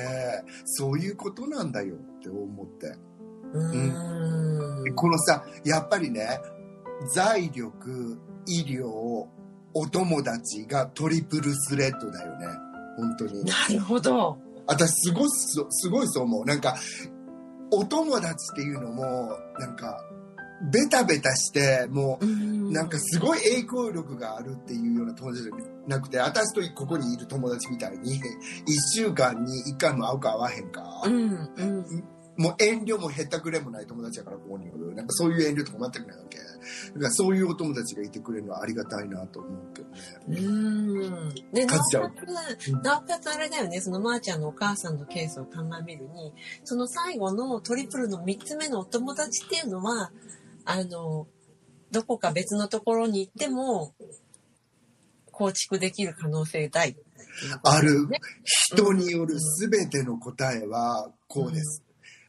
[0.65, 2.95] そういうことなんだよって思って。
[3.55, 4.95] うーん。
[4.95, 6.41] このさ、やっぱりね、
[7.15, 12.47] 財力、医療、お友達がトリプルスレッドだよね。
[12.97, 13.45] 本当に。
[13.45, 14.39] なるほど。
[14.67, 16.45] 私すごいそ、すごいそう思う。
[16.45, 16.77] なんか、
[17.71, 20.01] お友達っていうのも、なんか、
[20.73, 25.53] ベタベタして、もう、うんなんかすごい影響力があるっていうような友達じゃ
[25.87, 28.21] なくて、私とここにいる友達みたいに、
[28.67, 32.05] 一週間に一回も会うか会わへんか、うん、うん。
[32.37, 34.95] もう遠慮もへったくれもない友達やから、ここにおる。
[34.95, 36.39] なんかそういう遠慮とか全くないわけ。
[36.39, 40.41] だからそういうお友達がいてくれるのはありがたいなと思うけどね。
[40.41, 40.51] う
[41.31, 41.35] ん。
[41.53, 41.85] で、なおか
[42.59, 46.33] つ、なおかつあれだよね、そのまーちゃんのお母さんのケースを鑑みるに、
[46.65, 50.11] その最後のトリプルの3つ目のお友達っていうのは、
[50.65, 51.27] あの、
[51.91, 53.95] どこか別のところに行っても、
[55.31, 56.97] 構築できる可能性大。
[57.65, 58.21] あるね。
[58.45, 61.83] 人による全ての答えはこうです。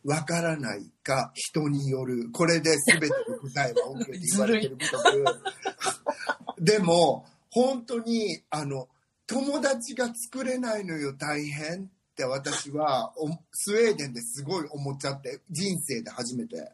[0.05, 2.29] わからないか人による。
[2.31, 6.61] これで全ての答えは OK って言われてることく。
[6.63, 8.87] でも、本当に、あの、
[9.25, 13.13] 友達が作れないのよ、大変って私は、
[13.51, 16.71] スウェーデンですごい思っちゃって、人生で初めて。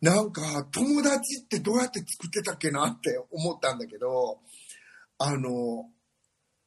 [0.00, 4.38] なんか、友達ってどうやって作ってたっけなって思ったんだけど、
[5.18, 5.90] あの、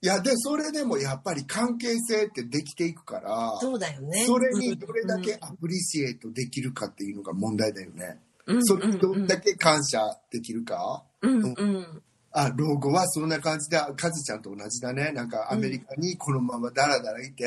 [0.01, 4.25] いや、で、それでもやっぱり関係性ってできていくから、そうだよね。
[4.25, 8.17] それにどれだけアプリシエイトできるかっていうのが問題だよね。
[8.45, 9.99] うん、それにどれだけ感謝
[10.31, 11.03] できるか？
[11.21, 12.01] うん、うん。
[12.31, 15.11] あ、老後はそんな感じで、カズちゃんと同じだね。
[15.11, 17.45] なんかアメリカにこのままダラダラいて、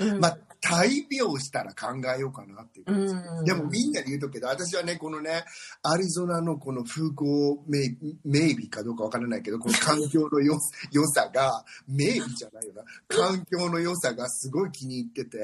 [0.00, 3.14] うんまあ、大病したら考えようかなっていう感じ。
[3.14, 5.44] うんでもみんなに言うとくけど、私はね、このね、
[5.82, 7.94] アリゾナのこの風光明
[8.24, 10.58] 明媚かどうかわからないけど、この環境の良
[10.90, 12.82] 良さが、明媚じゃないよな。
[13.08, 15.38] 環境の良さがすごい気に入ってて、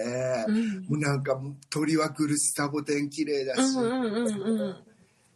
[0.49, 4.77] うんもうなんか鳥は来るし、サボテン綺麗だし、うんうんうんうん。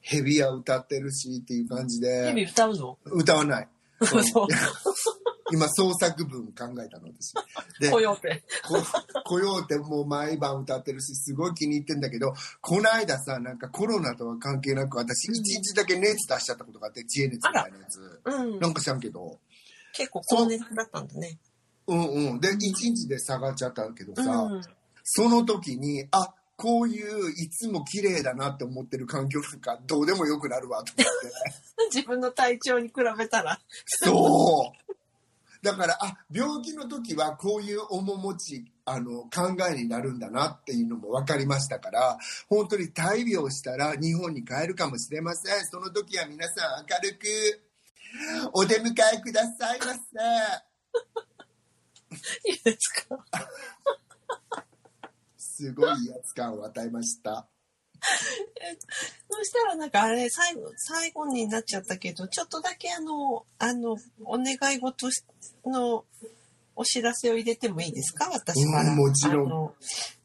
[0.00, 2.98] ヘビは歌ってるしっていう感じヘビで、歌うの？
[3.04, 3.68] 歌わない。
[4.02, 4.46] そう。
[5.54, 7.32] 今創作文考えたの私。
[7.80, 8.42] で、コヨーテ。
[8.66, 8.76] こ
[9.24, 18.20] コヨーテも毎晩歌ってるし、すごい気に入ってんだけど、この間さ、なんかコロナとは関係なく、私一日だけ熱出しちゃったことがあって、知恵熱みたいなやつ。
[18.24, 18.58] うん。
[18.58, 19.38] なんか知らんけど。
[19.92, 21.38] 結構高熱だったんだね。
[21.86, 22.40] うんうん。
[22.40, 24.62] で、一日で下がっちゃったけどうさ、ん。
[25.04, 31.32] その時に、あ、こういういつも綺麗だなって思ってる環境なんかどうでもよくなるわと思って。
[31.94, 33.60] 自分の体調に比べたら。
[33.86, 34.94] そう。
[35.64, 45.64] だから、あ、病気の時はこういう面持ち、あの、考えになるんだなっていうのも分かりましたから、本当に大病したら日本に帰るかもしれません。
[45.66, 47.26] その時は皆さん明るく
[48.52, 50.00] お出迎えくださいませ。
[52.50, 53.18] いいですか？
[55.38, 57.48] すごい威圧感を与えました。
[59.30, 65.08] そしたらなんかあれ、最後、最後になっちゃったけど、ちょっとだけあの、あの、お願い事
[65.66, 66.04] の
[66.76, 68.28] お知らせを入れてもいいですか？
[68.32, 68.90] 私から。
[68.90, 69.74] うんもちろんあの、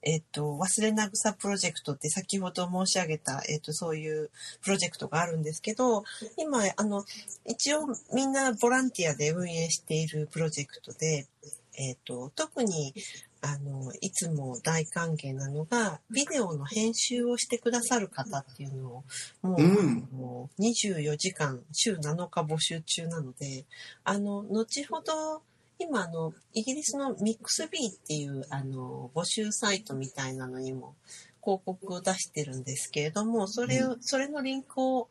[0.02, 4.32] えっ、と、忘れなぐさプロジェクトって先ほど申し上げた、えっ、と、そういう
[4.64, 6.04] プロジェクトがあるんですけど、
[6.38, 7.04] 今、あの、
[7.46, 7.82] 一応
[8.14, 11.28] みんなボランティアで運営しているプロジェクトで、
[11.76, 12.94] えっ、と、特に、
[13.42, 19.04] あの、いつも大歓迎なのが、ビデオの編集をしてくださる方っていうのを、
[19.42, 20.08] もう、うん。
[20.12, 23.66] もう24時間、週7日募集中なので、
[24.04, 25.42] あの、後ほど、
[25.78, 30.96] 今、あの、イギリスのミックスビーっていう、あの、募集サイトみたいなのにも
[31.42, 35.08] 広告を出してるんですけれども、それを、それのリンクを、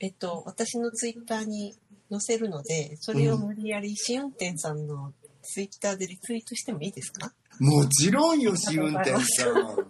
[0.00, 1.74] えっと、私のツイッターに
[2.10, 5.12] 載せるので、それを無理やり試運転さんの
[5.46, 7.32] ツイッターでリツイートしてもいいですか？
[7.60, 9.54] もちろんよ、試運転さん。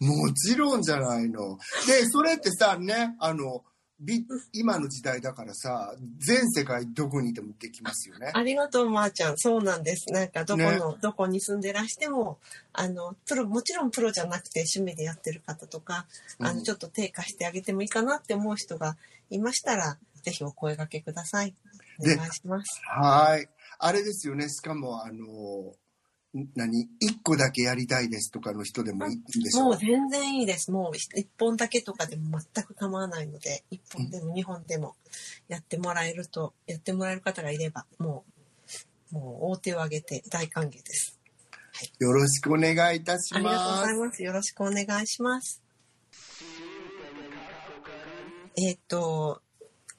[0.00, 1.58] もちろんじゃないの。
[1.86, 3.64] で、それってさ、ね、あの、
[4.00, 8.30] び今の時代だからさ、全世界どこにいてもできますよね。
[8.32, 9.34] ありがとう、まー、ちゃん。
[9.36, 10.12] そうなんです。
[10.12, 12.38] なんか、どこの、ねどこに住んでらしても、
[12.72, 16.06] あの、プロ、もちろんプロじゃなくて趣味でやってる方とか、
[16.38, 18.96] あの、うんちょっと低下してあげてもいいかなって思う人が
[19.30, 21.56] いましたら、ぜひお声掛けください。
[21.98, 22.80] おで願いします。
[22.86, 23.48] はい。
[23.78, 25.74] あれですよね、しかも、あの、
[26.38, 29.64] ん何一個だけやりたいですとかの人でもいいんでしょ？
[29.64, 30.70] もう全然いいです。
[30.70, 34.94] もう一本だけとかでも全く構わないので、一本でも二本でも
[35.48, 38.24] やってもらえると、やってもらえる方がいれば、も
[39.12, 41.18] う、もう大手を挙げて大歓迎です。
[41.98, 43.84] よろしくお願いいたしありがとうごます。
[43.86, 44.22] ざいます。
[44.22, 45.62] よろしくお願いします。
[48.56, 49.40] えっ、と、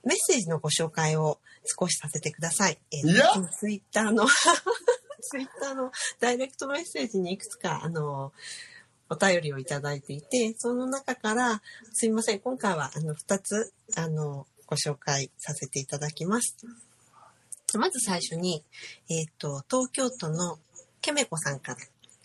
[0.04, 1.40] メッセージのご紹介を
[1.78, 2.78] 少しさせてください。
[2.92, 4.26] えーツイッターの、
[5.22, 8.34] ツイッターのダイレクトメッセージにいくつか、あの、
[9.10, 11.62] お便りをいただいていて、その中から、
[11.94, 16.56] すいません、今回は、あの、二つ、あの、ご紹介させていただきます。
[17.74, 18.64] まず最初に、
[19.10, 20.60] えっ、と、東京都の
[21.02, 21.78] ケメコさんから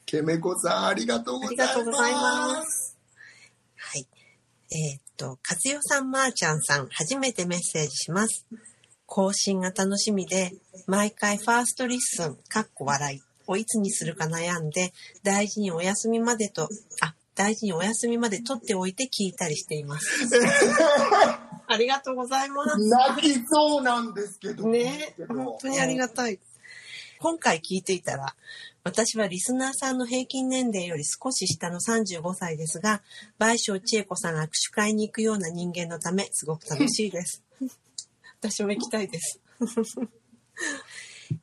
[0.07, 1.73] ケメコさん、ありがとうございます。
[1.73, 2.99] ありがとうございます。
[3.77, 4.07] はい。
[4.71, 8.47] えーっと、和代さん、まーちゃんさん、初めてメッセージします。
[9.07, 10.53] 更新が楽しみで、
[10.87, 14.93] 毎回ファーストリッスン、かっこ笑いをいつにするか悩んで、
[15.23, 16.69] 大事にお休みまでと、
[17.01, 20.29] あ、大事にお休みまで取っておいて聞いたりしています。
[21.67, 22.79] ありがとうございます。
[22.79, 24.69] 泣きそうなんですけど。
[24.69, 26.39] ね本当にありがとたい。
[27.19, 28.35] 今回聞いていたら、
[28.85, 33.03] 私はリスナーさんの平均年齢より少し下の35歳ですが、
[33.39, 37.43] 倍賞千恵子さん握手会に行くような人間のため、すごく楽しいです。
[38.45, 39.41] 私も行きたいです。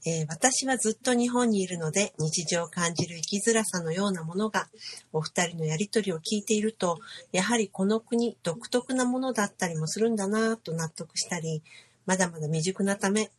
[0.06, 4.70] えー私はずっと日本にいるので日常を感じる生きづらさのようなものが
[5.12, 7.00] お二人のやりとりを聞いていると
[7.32, 11.64] やはりこの国独特なものだったりもするんだなと納得したり
[12.06, 13.32] まだまだ未熟なため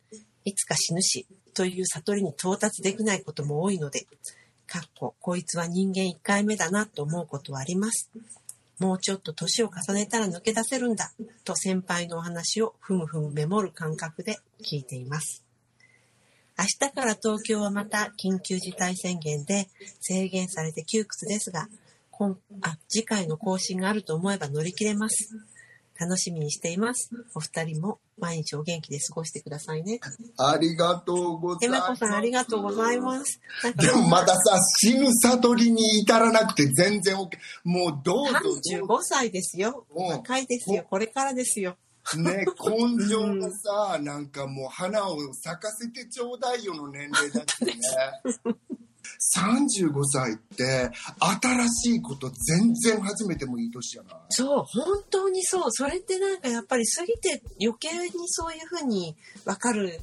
[0.43, 4.05] いつか死ぬしという悟りに到達できないことも多いので
[4.67, 8.11] かっここいつは人間一回目だなと思うことはあります
[8.79, 11.11] もうちょっと年を重ねたら抜け出せるんだ
[11.43, 15.43] と先輩のお話をふむふむメモる感覚で聞いています
[16.57, 19.67] 明日から東京はまた緊急事態宣言で
[19.99, 21.67] 制限されて窮屈ですが、
[22.11, 25.29] 今あ次回の更新があると思えば乗り切れます。
[25.99, 27.11] 楽しみにしています。
[27.35, 29.99] お二人も毎日お元気で過ごしてくださいね。
[30.37, 31.77] ありがとうございます。
[31.77, 33.39] エマコさんありがとうございます。
[33.77, 37.29] でもまださ、死ぬ悟りに至らなくて全然 OK。
[37.63, 38.33] もうどうぞ。
[38.81, 39.85] 35歳ですよ。
[39.95, 40.85] うん若いですよ。
[40.89, 41.77] これからですよ。
[42.17, 47.73] ね、根性がさ、なんかもう花を咲かせてちょうだいよの年齢だしね。
[49.35, 54.13] 35歳って新しいこと全然始めてもいい年じゃない？
[54.29, 55.71] そう、本当にそう。
[55.71, 59.99] それってなんかやっぱり過ぎて余計にそういうふうに分かる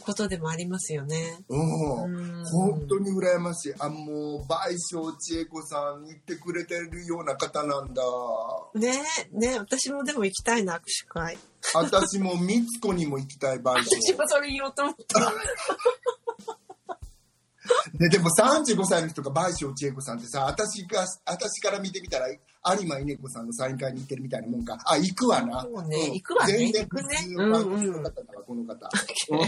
[0.00, 1.40] ことでもありますよね。
[1.48, 3.74] うんうん本当に羨ましい。
[3.78, 8.02] あ、もう、倍賞千恵子さん言ってくれてるような方なんだ。
[8.74, 9.02] ね
[9.34, 11.36] え、ねえ、私もでも行きたいな、握手会。
[11.74, 14.16] 私もみつこにも行きたい倍私賞。
[14.16, 15.20] もそれ言おうと思った。
[17.94, 22.38] ででも35歳の人が倍賞千恵子さんってさ、私が、私から見てみたら、有
[22.84, 24.78] 馬稲子さんのサイン会に行ってるみたいなもんか。
[24.86, 25.64] あ、行くわな。
[25.84, 28.88] ねん行くわね全然普通の感じの方だわ、この方。
[29.30, 29.40] うん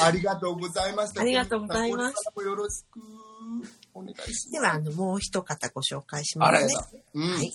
[0.00, 1.20] ありがとうございました。
[1.20, 2.98] ありがとうございますよろしく
[3.92, 4.50] お願いします。
[4.50, 6.74] では、あの、もう一方ご紹介しますね。
[7.14, 7.30] うん。
[7.34, 7.52] はい。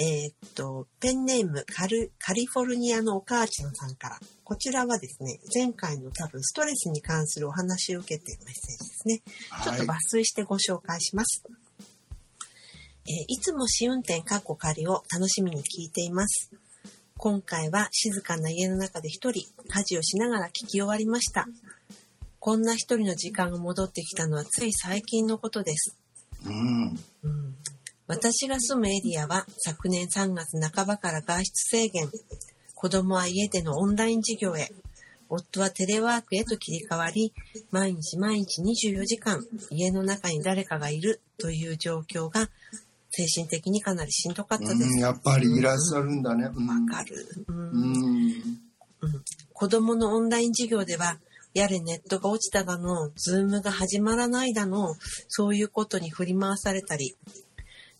[0.00, 4.20] えーっと、ペンネームカル、カリフォルニアのお母ちゃんさんから。
[4.44, 9.22] こちらはですね、前回の多分ストレスに関するお話を受けてメッセージですね。
[9.64, 11.42] ちょっと抜粋してご紹介します。
[13.08, 16.52] えーいつも試運転かっこ仮を楽しみに聞いています。
[17.16, 21.48] 今回は静かな家の中で一人家事をしながら聞き終わりました。
[22.38, 25.96] こんな一人の時間が戻ってきたのはつい最近のことです。
[26.44, 26.98] うん。
[27.24, 27.56] うん
[28.08, 32.08] 私が住むエリアは昨年3月半ばから外出制限。
[32.74, 34.70] 子供は家でのオンライン授業へ。
[35.28, 37.34] 夫はテレワークへと切り替わり、
[37.70, 42.48] 毎日毎日24時間家の中に誰かがいるという状況が
[43.10, 44.84] 精神的にかなりしんどかったです。
[44.84, 46.50] うん、やっぱりいらっしゃるんだね。
[46.54, 47.26] うんわかる。
[47.46, 47.70] うん
[49.02, 49.22] うん。
[49.52, 51.18] 子供のオンライン授業では、
[51.52, 54.94] やれネットが落ちただの、ズームが始まらないだの、
[55.28, 57.16] そういうことに振り回されたり、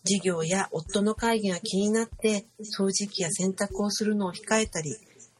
[0.09, 4.95] 授業や夫の会議が気になって、掃除機や洗濯をするのを控えたり、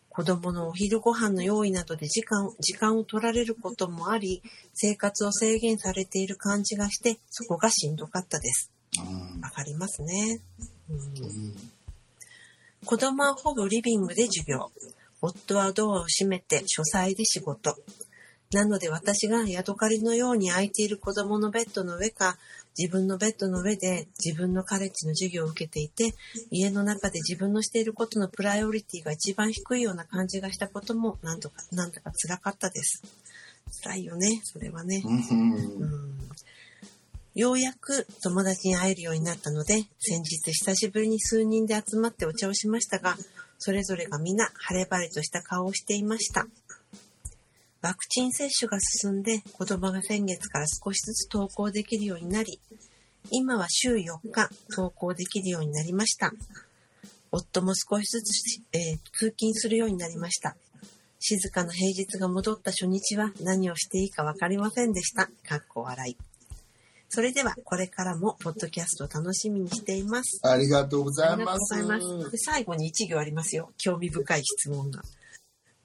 [0.10, 4.44] 子供のお昼ご飯の用意などで時間時間を取られることもあり、
[4.74, 8.72] 生活を制限されている感じがして、そこがしんどかったです。
[9.00, 10.42] うんわかりますね。
[10.90, 11.56] うんうん
[12.86, 14.72] 子供はほぼリビングで授業。
[15.22, 17.76] 夫はドアを閉めて書斎で仕事。
[18.52, 22.38] なので私がヤドカリのように空いている子供のベッドの上か、
[22.78, 26.14] 自分のベッドの上で自分のカレッジの授業を受けていて、
[26.52, 33.04] 家の中で自分のしていることのプライオリティが一番低いような感じがしたこともなんとか、なんだか辛かったです。
[33.84, 35.02] 辛いよね、それはね。
[35.06, 36.30] うんうん
[37.36, 43.16] ようやく友達に会えるようになったので、先日久しぶりに数人で集まってお茶をしましたが、
[43.60, 46.48] それぞれが皆晴れ晴れとした顔をしていました。
[47.82, 52.60] ワクチン接種が進んで子供が先月から少しずつ登校できるようになり、
[53.32, 56.32] 今は週4日登校できるようになりました。
[57.32, 60.56] 夫も少しずつ、えー通勤するようになりました。
[61.20, 65.30] 静かな平日が戻った初日は何をしていいか分かりませんでした。
[65.48, 66.18] かっこ笑い。
[67.10, 70.40] それでは、これからも、ポッドキャストを楽しみにしています。
[70.44, 72.08] ありがとうござありがとうごいます。
[72.08, 72.32] ざいます。
[72.32, 73.72] で最後に一行ありますよ。
[73.78, 75.02] 興味深い質問が。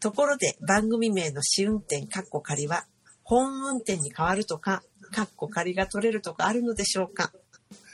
[0.05, 2.85] ところで、番組名の試運転、カッコ仮は、
[3.23, 4.83] 本運転に変わるとか、
[5.13, 7.33] カッコ仮が取れるとかあるのでしょうか？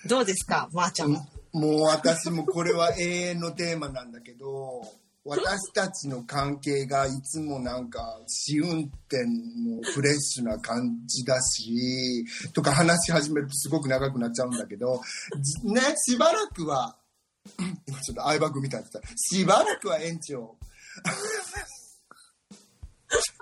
[0.06, 1.24] どうですかまー、あ、ちゃんは？
[1.52, 4.82] もう私もこれは永遠のテーマなんだけど
[5.24, 15.00] 私たちの関係がいつもなんか試運転のフレッシュな感じだしとか話し始めるとすごく長くなっちゃうんだけど
[15.62, 16.96] ねしばらくは
[17.86, 19.00] 今ちょっと相葉君みたいだった。
[19.16, 20.56] しばらくは延長。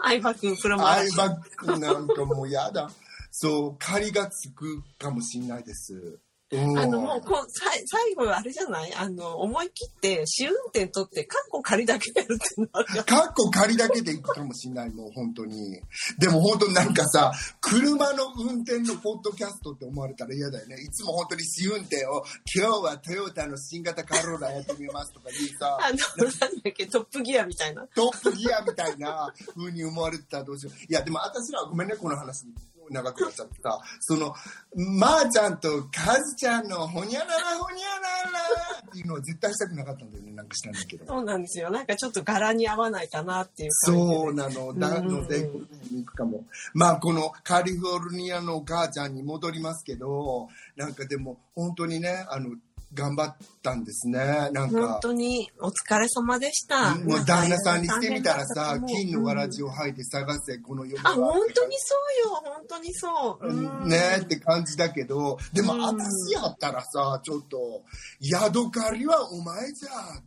[0.02, 2.90] 相葉くん、プロマ相葉君なんかもうやだ
[3.30, 6.18] そう借りがつくかもしれないです。
[6.50, 8.94] うんあの、もうこう、最後あれじゃない？
[8.94, 15.80] あの、思い切って、試運転取って、カッコ仮だけやるっていうのあるじゃんかっこ仮だけで行くかもしれないもう本当に。
[16.18, 20.76] でも本当になんかさ車の運転のポッドキャストって思われたら嫌だよね。
[20.76, 22.24] いつも本当に試運転を
[22.56, 25.78] 今日はトヨタの新型カローラやってみますとか言うさ。
[25.82, 27.86] あの、なんだっけ、トップギアみたいな。
[27.94, 30.84] トップギアみたいな風に思われてたらどうしよう。
[30.90, 32.46] いやでも私らはごめんねこの話
[32.90, 34.34] 長くなっちゃってさその
[34.74, 41.70] まー、ちゃんとカズちゃんのほにゃららほにゃららっていうのは絶対したくなかったんだよねなんか知らないけどそうなんですよ。
[41.70, 44.06] なんかちょっと柄に合わないかなっていう感じで。
[44.06, 44.72] そうなの。
[44.74, 46.44] なので、うんこに行くかも。
[46.74, 52.50] まあ、このカリフォルニアのお母ちゃんに戻りますけど、なんかでも、本当にね、あの、
[52.94, 54.50] 頑張ったんですね。
[54.52, 56.94] なん本か、当にお疲れ様でした。
[56.96, 62.42] もう旦那さんにしてみたらさ、金のわらうんじを履いて探せ、この世のあ、本当にそうよ。
[62.44, 63.46] 本当にそう。
[63.46, 67.82] うんねって感じだけど、でもうん私やったらさ、ちょっと、
[68.20, 70.22] ヤドカリはお前じゃ、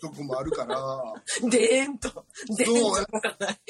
[0.00, 0.78] とこもあるから、
[1.50, 2.24] でーんと。
[2.56, 3.60] でーんそうとかない。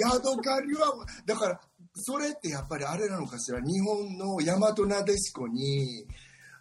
[0.00, 0.92] ヤドカリは
[1.24, 1.60] だから
[1.94, 6.06] それってやっぱりあれなのかしら日本の大和なでしこに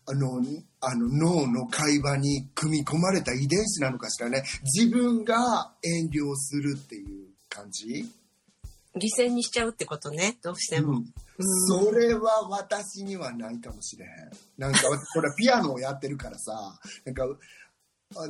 [0.07, 0.41] あの
[0.81, 4.43] あの脳の会話に組み込まれた遺伝子なのかしらね。
[4.63, 8.05] 自分が遠慮するっていう感じ、
[8.95, 10.37] 犠牲にしちゃうってことね。
[10.41, 10.93] どうしても。
[10.93, 11.05] うん。
[11.67, 14.11] それは私にはないかもしれへん。
[14.57, 16.79] なんか私これはピアノをやってるからさ。
[17.05, 17.27] なんかあ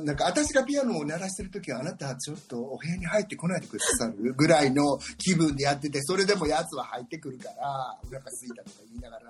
[0.04, 9.24] なんか私がピアノを鳴らしてる時はあなたはちょっとお部屋に入ってこないでくださるぐらいの気分でやっててそれでもやつは入ってくるからお腹空いたとか言いながら。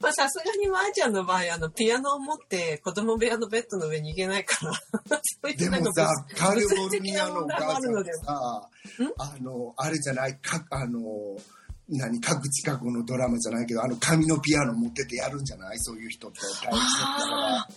[0.00, 4.72] まあさすがにまーちゃんの場合、あの、ピアノを持って子供部屋のベッドの上に行けないから。
[5.56, 8.68] でもさ物カリフォルニアのお母さんってあるのでさ
[9.18, 11.00] あのあれじゃないかあの
[11.88, 15.78] 何各地過去のドラマじゃないけどあの紙のピアノ持っててやるんじゃない？
[15.80, 17.68] そういう人って大事だからあ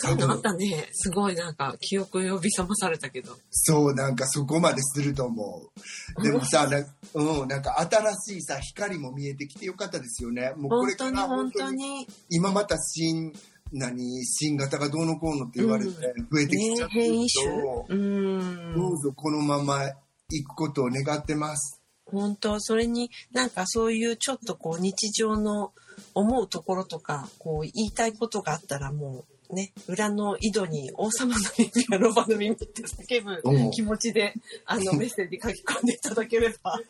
[0.00, 0.88] そういうのあったね。
[0.92, 3.36] すごいなんか記憶を呼び覚まされたけど。
[3.50, 5.70] そう、なんかそこまですると思
[6.18, 6.22] う。
[6.22, 6.78] でもさ、な
[7.14, 10.52] うん、なんか新しいさ、光も見えてきてよかったですよね。
[10.56, 12.06] もうこ本れから本本当に。
[12.30, 13.32] 今また新、
[13.72, 17.62] 何、新型がどうのこうのって言われて増えてきちゃねってる。
[17.62, 18.74] と、うん。
[18.74, 19.82] どうぞこのまま
[20.30, 21.80] 行くことを願ってます。
[22.06, 25.72] 本当それになんかそういうちょっとこう日常の
[26.14, 34.34] 思うところとかこう言いたいことがあったらもうね裏の井戸に王様の耳やロバの耳って叫うんぶ気持ちで
[34.66, 36.80] あのメッセージ書き込んでいただければ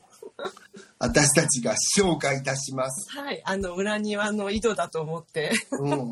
[0.99, 3.11] 私たちが紹介いたします。
[3.11, 6.11] はいあの裏庭の井戸だと思ってうん、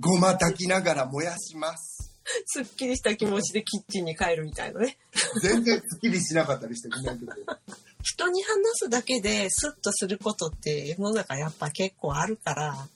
[0.00, 2.14] ごま炊きながら燃やします。
[2.46, 4.96] すっきりした気持ちでキッチンに帰るみたいなね
[5.42, 7.32] 全然すっきりしなかったりしてごめんけど。
[8.02, 12.88] 人に話すだけでスッとすることって世の中やっぱ結構あるから。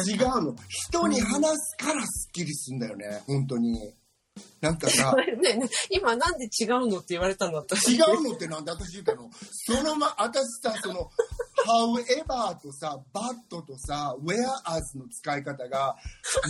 [0.00, 0.56] 違うの。
[0.68, 3.22] 人に話すからスッキリするんだよね。
[3.26, 3.94] 本当に。
[4.62, 7.96] なんかさ、 ねえねえ今なんで違うのって言われたの私。
[7.96, 9.28] 違うのってなんで私言ったの？
[9.50, 11.10] そのま、私さ、その、
[11.66, 15.96] however とさ、but とさ、whereas の使い方が、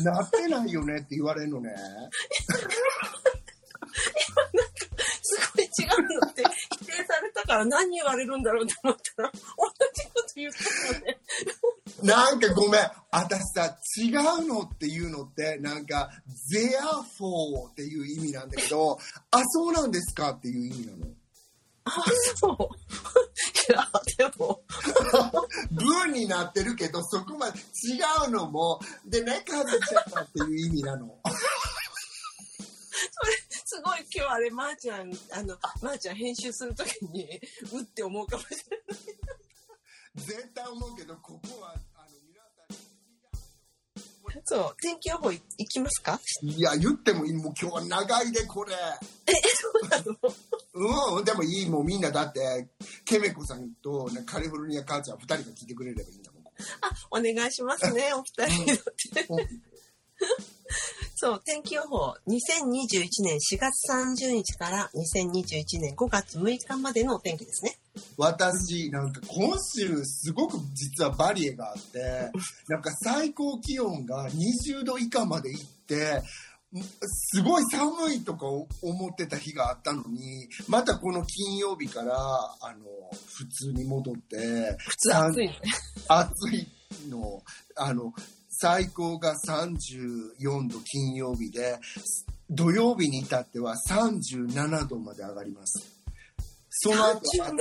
[0.04, 1.74] なってないよねって言われるのね。
[5.22, 6.44] すごい違うのって
[6.80, 9.38] 否定されたから何言われるんだろうと思ったら、同
[9.94, 11.18] じこと言ったのね。
[12.02, 12.90] なんかごめん。
[13.12, 14.10] 私さ、違
[14.42, 16.10] うのっていうのって、なんか、
[16.52, 18.98] therefore っていう意味なんだけど、
[19.30, 21.12] あ、そうなんですかっていう意味なの。
[21.84, 21.92] あ、
[22.36, 22.56] そう。
[23.70, 23.88] いや、
[24.30, 24.62] でも、
[25.70, 27.62] 文になってるけど、そこまで違
[28.28, 31.18] うのも、でね、カズちゃんっていう意味なの。
[33.10, 33.41] それ、
[33.72, 37.40] すごい今日あれ、まー、ちゃん、あの、まー、ちゃん編集するときに、
[37.72, 38.98] うって思うかもしれない。
[40.16, 42.64] 絶対思うけど、ここは、あの、皆さ
[44.38, 46.20] んそう、天気予報いいきますか？
[46.42, 47.32] いや、言ってもいい。
[47.32, 48.74] もう今日は長いで、これ。
[48.74, 49.98] え、そうな
[50.74, 51.16] の？
[51.16, 51.66] うん、でもいい。
[51.70, 52.68] もうみんなだって、
[53.06, 56.42] ケメコさんとねカリフォルニア母ちゃん二人が聞いてくれればいいんだもん。
[56.42, 56.50] あ、
[57.10, 59.48] お願いしますね、お二人のって。
[61.22, 67.78] うんそう、天気予報、2021年4月30日から2021年5月6日までのお天気ですね。
[68.16, 72.32] 私、なんか今週すごく実はバリエがあって、
[72.66, 76.22] なんか最高気温が20度以下まで行って、
[77.06, 78.66] すごい寒いとか思
[79.08, 82.84] ってた日があったのに、またこの金曜日から、あの、
[83.36, 85.50] 普通に戻って、普通暑い。
[86.08, 86.66] 暑い
[87.08, 87.42] の、
[87.76, 88.12] あの、
[88.62, 91.80] 最高が34度金曜日で、
[92.48, 95.84] 土曜日に至っては37度まで上がります。
[96.70, 97.56] その後、37?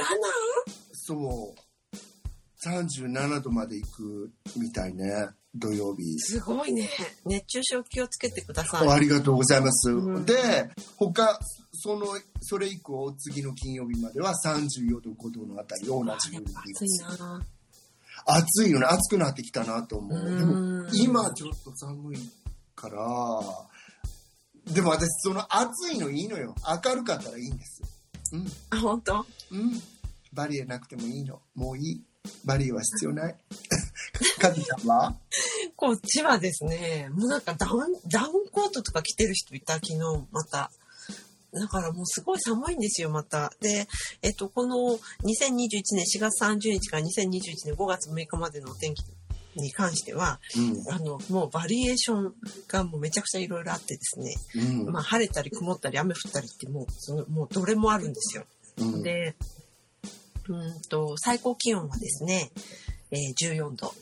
[0.93, 1.97] そう、
[2.64, 6.20] 37度まで行くみたいね、土曜日。
[6.20, 6.88] すごいね。
[7.26, 8.88] 熱中症気をつけてください。
[8.88, 9.89] ありがとうございます。
[9.89, 11.39] うんで、他、
[11.74, 12.06] その、
[12.41, 17.43] それ以降、次の金曜日までは34度、5度のあたりを同じように暑いな
[18.26, 20.17] 暑いよね暑くなってきたなと思う。
[20.17, 20.38] うん。
[20.38, 22.17] でも今ちょっと寒い
[22.76, 22.95] から
[24.74, 26.55] でも私その暑いのいいのよ。
[26.86, 27.82] 明るかったらいいんです
[28.34, 28.47] うん。
[28.69, 29.26] あ、本当？
[29.51, 29.82] うん。
[30.34, 31.41] バリエなくてもいいの。
[31.55, 32.01] もういい。
[32.45, 33.36] バリエは必要ない。
[34.39, 35.15] カズちゃんは？
[35.76, 39.99] こっちはですね、もうなんかダウン、ダウンコートとか着てる人いた、昨日、
[40.32, 40.72] また。
[41.54, 43.52] だからもうすごい寒いんですよ、また。
[43.60, 43.88] で、
[44.22, 49.04] えっと、この2021年4月30日から2021年5月6日までのお天気
[49.56, 52.34] に関しては、うんあの、もうバリエーション
[52.68, 58.45] がもうめちゃくちゃいろいろあってですね、うんまあ晴れたり曇ったり雨降ったりってもう、その、もうどれもあるんですよ。
[58.78, 59.36] うんで、
[60.47, 62.52] うんと、最高気温はですね、
[63.12, 63.93] えー14度。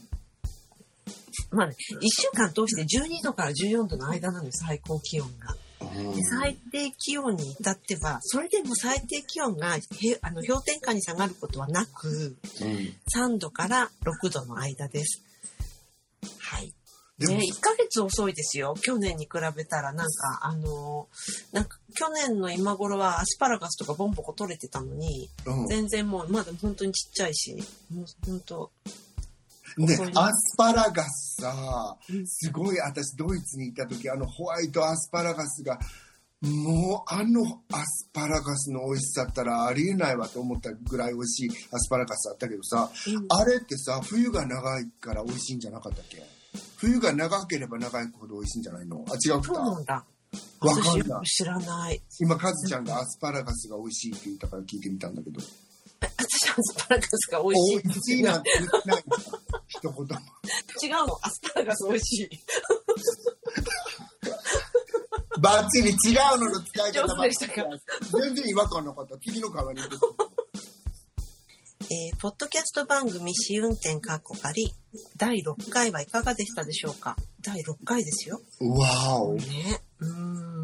[1.51, 5.55] まあね、1週間通して12度から14度の間なんです、最高気温が。
[5.79, 9.79] で最低気温に至っては、それでも最低気温がへ
[10.21, 15.23] あの氷点下に下がることはなく、うん3度から6度の間です。
[16.39, 16.73] はい。
[17.27, 18.75] ね、1ヶ月遅いですよ。
[18.81, 27.57] 去年に比べたら、なんか、あのーなんか、去年の今頃はアスパラガスとかボンボコ取れてたのに、うん全然もう、まだ本当にちっちゃいし、
[27.93, 28.71] もう本当、
[29.77, 35.79] ねアスパラガスさうん、すごい私ドイツに行った時あのホワイトアスパラガスが
[36.41, 43.25] もうあのアスパラガスの美味しさったらありえないわと思ったぐらい美味しいアスパラガスあったけどさ、うん。
[43.29, 46.23] あれってさ冬が長いから美味しいんじゃなかったっけ？
[46.77, 49.03] 冬が長ければ長いほど美味しいんじゃないの？
[49.09, 50.05] あ違うそうかなんだ。
[50.61, 51.25] わかんない。
[51.25, 52.01] 知らない。
[52.21, 55.41] 今カズちゃんがアスパラガスが美味しいって言ったから聞いてみたんだけど
[56.01, 57.81] 私はアスパラガスが美味しい。
[57.83, 59.17] 美味しいなんて言ってないんだ
[59.67, 60.09] 一言も違う
[61.07, 61.19] の。
[61.21, 62.29] アスパラガス美味しい。
[65.41, 67.67] バッチリ違うのの使い方したか？
[68.19, 69.17] 全然違和感なかった。
[69.19, 69.87] 次の代わりに。
[71.91, 74.73] えーポッドキャスト番組試運転かっこかり
[75.17, 77.15] 第6回はいかがでしたでしょうか？
[77.41, 78.41] 第6回ですよ。
[78.59, 79.33] わお。
[79.35, 79.43] ね。
[79.99, 80.63] うーん。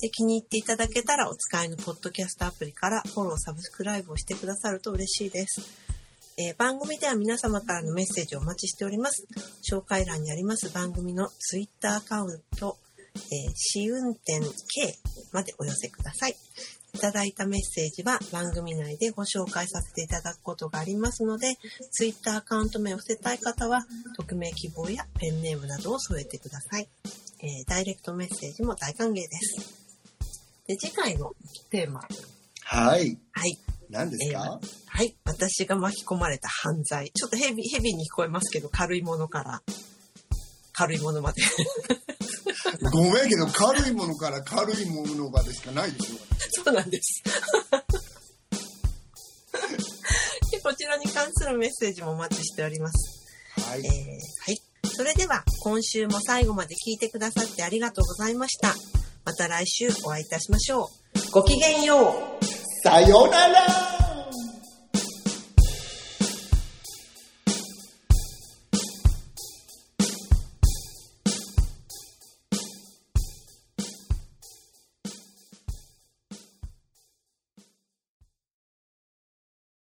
[0.00, 5.60] で、気に入っていただけたらお使いのポッドキャストアプリからフォロー、サブスクライブをしてくださると嬉しいです。
[6.38, 9.26] えー番組では皆様からのメッセージをお待ちしております。
[9.70, 12.78] 紹介欄にあります番組のツイッターアカウント、
[13.14, 14.96] えー試運転 K
[15.32, 16.36] までお寄せください。
[16.94, 21.56] いただいたメッセージは番組内でご紹介させていただくことがありますので、
[21.90, 23.84] ツイッターアカウント名を捨てたい方は、
[24.16, 26.88] 匿名希望やペンネームなどを添えてください。
[27.42, 29.80] えーダイレクトメッセージも大歓迎です。
[30.66, 31.32] で、次回の
[31.70, 32.02] テーマ。
[32.64, 33.18] はい。
[33.32, 33.58] はい。
[33.88, 35.16] 何ですか、はい。
[35.24, 37.10] 私が巻き込まれた犯罪。
[37.10, 39.62] ちょっとヘビ、ヘビに聞こえますけど、軽いものから、
[40.72, 41.42] 軽いものまで。
[42.92, 46.16] ごめんけど、軽いものから軽いものまでしかないでしょ。
[46.64, 47.22] そうなんです。
[50.50, 53.26] でこちらに関するメッセージもお待ちしております。
[53.60, 53.86] はいえー。
[53.86, 54.60] はい。
[54.84, 58.74] それでは、今週も最後まで聞いてくださってありがとうございました。
[59.24, 61.30] また来週お会いいたしましょう。
[61.30, 62.44] ごきげんよう。
[62.82, 63.99] さよなら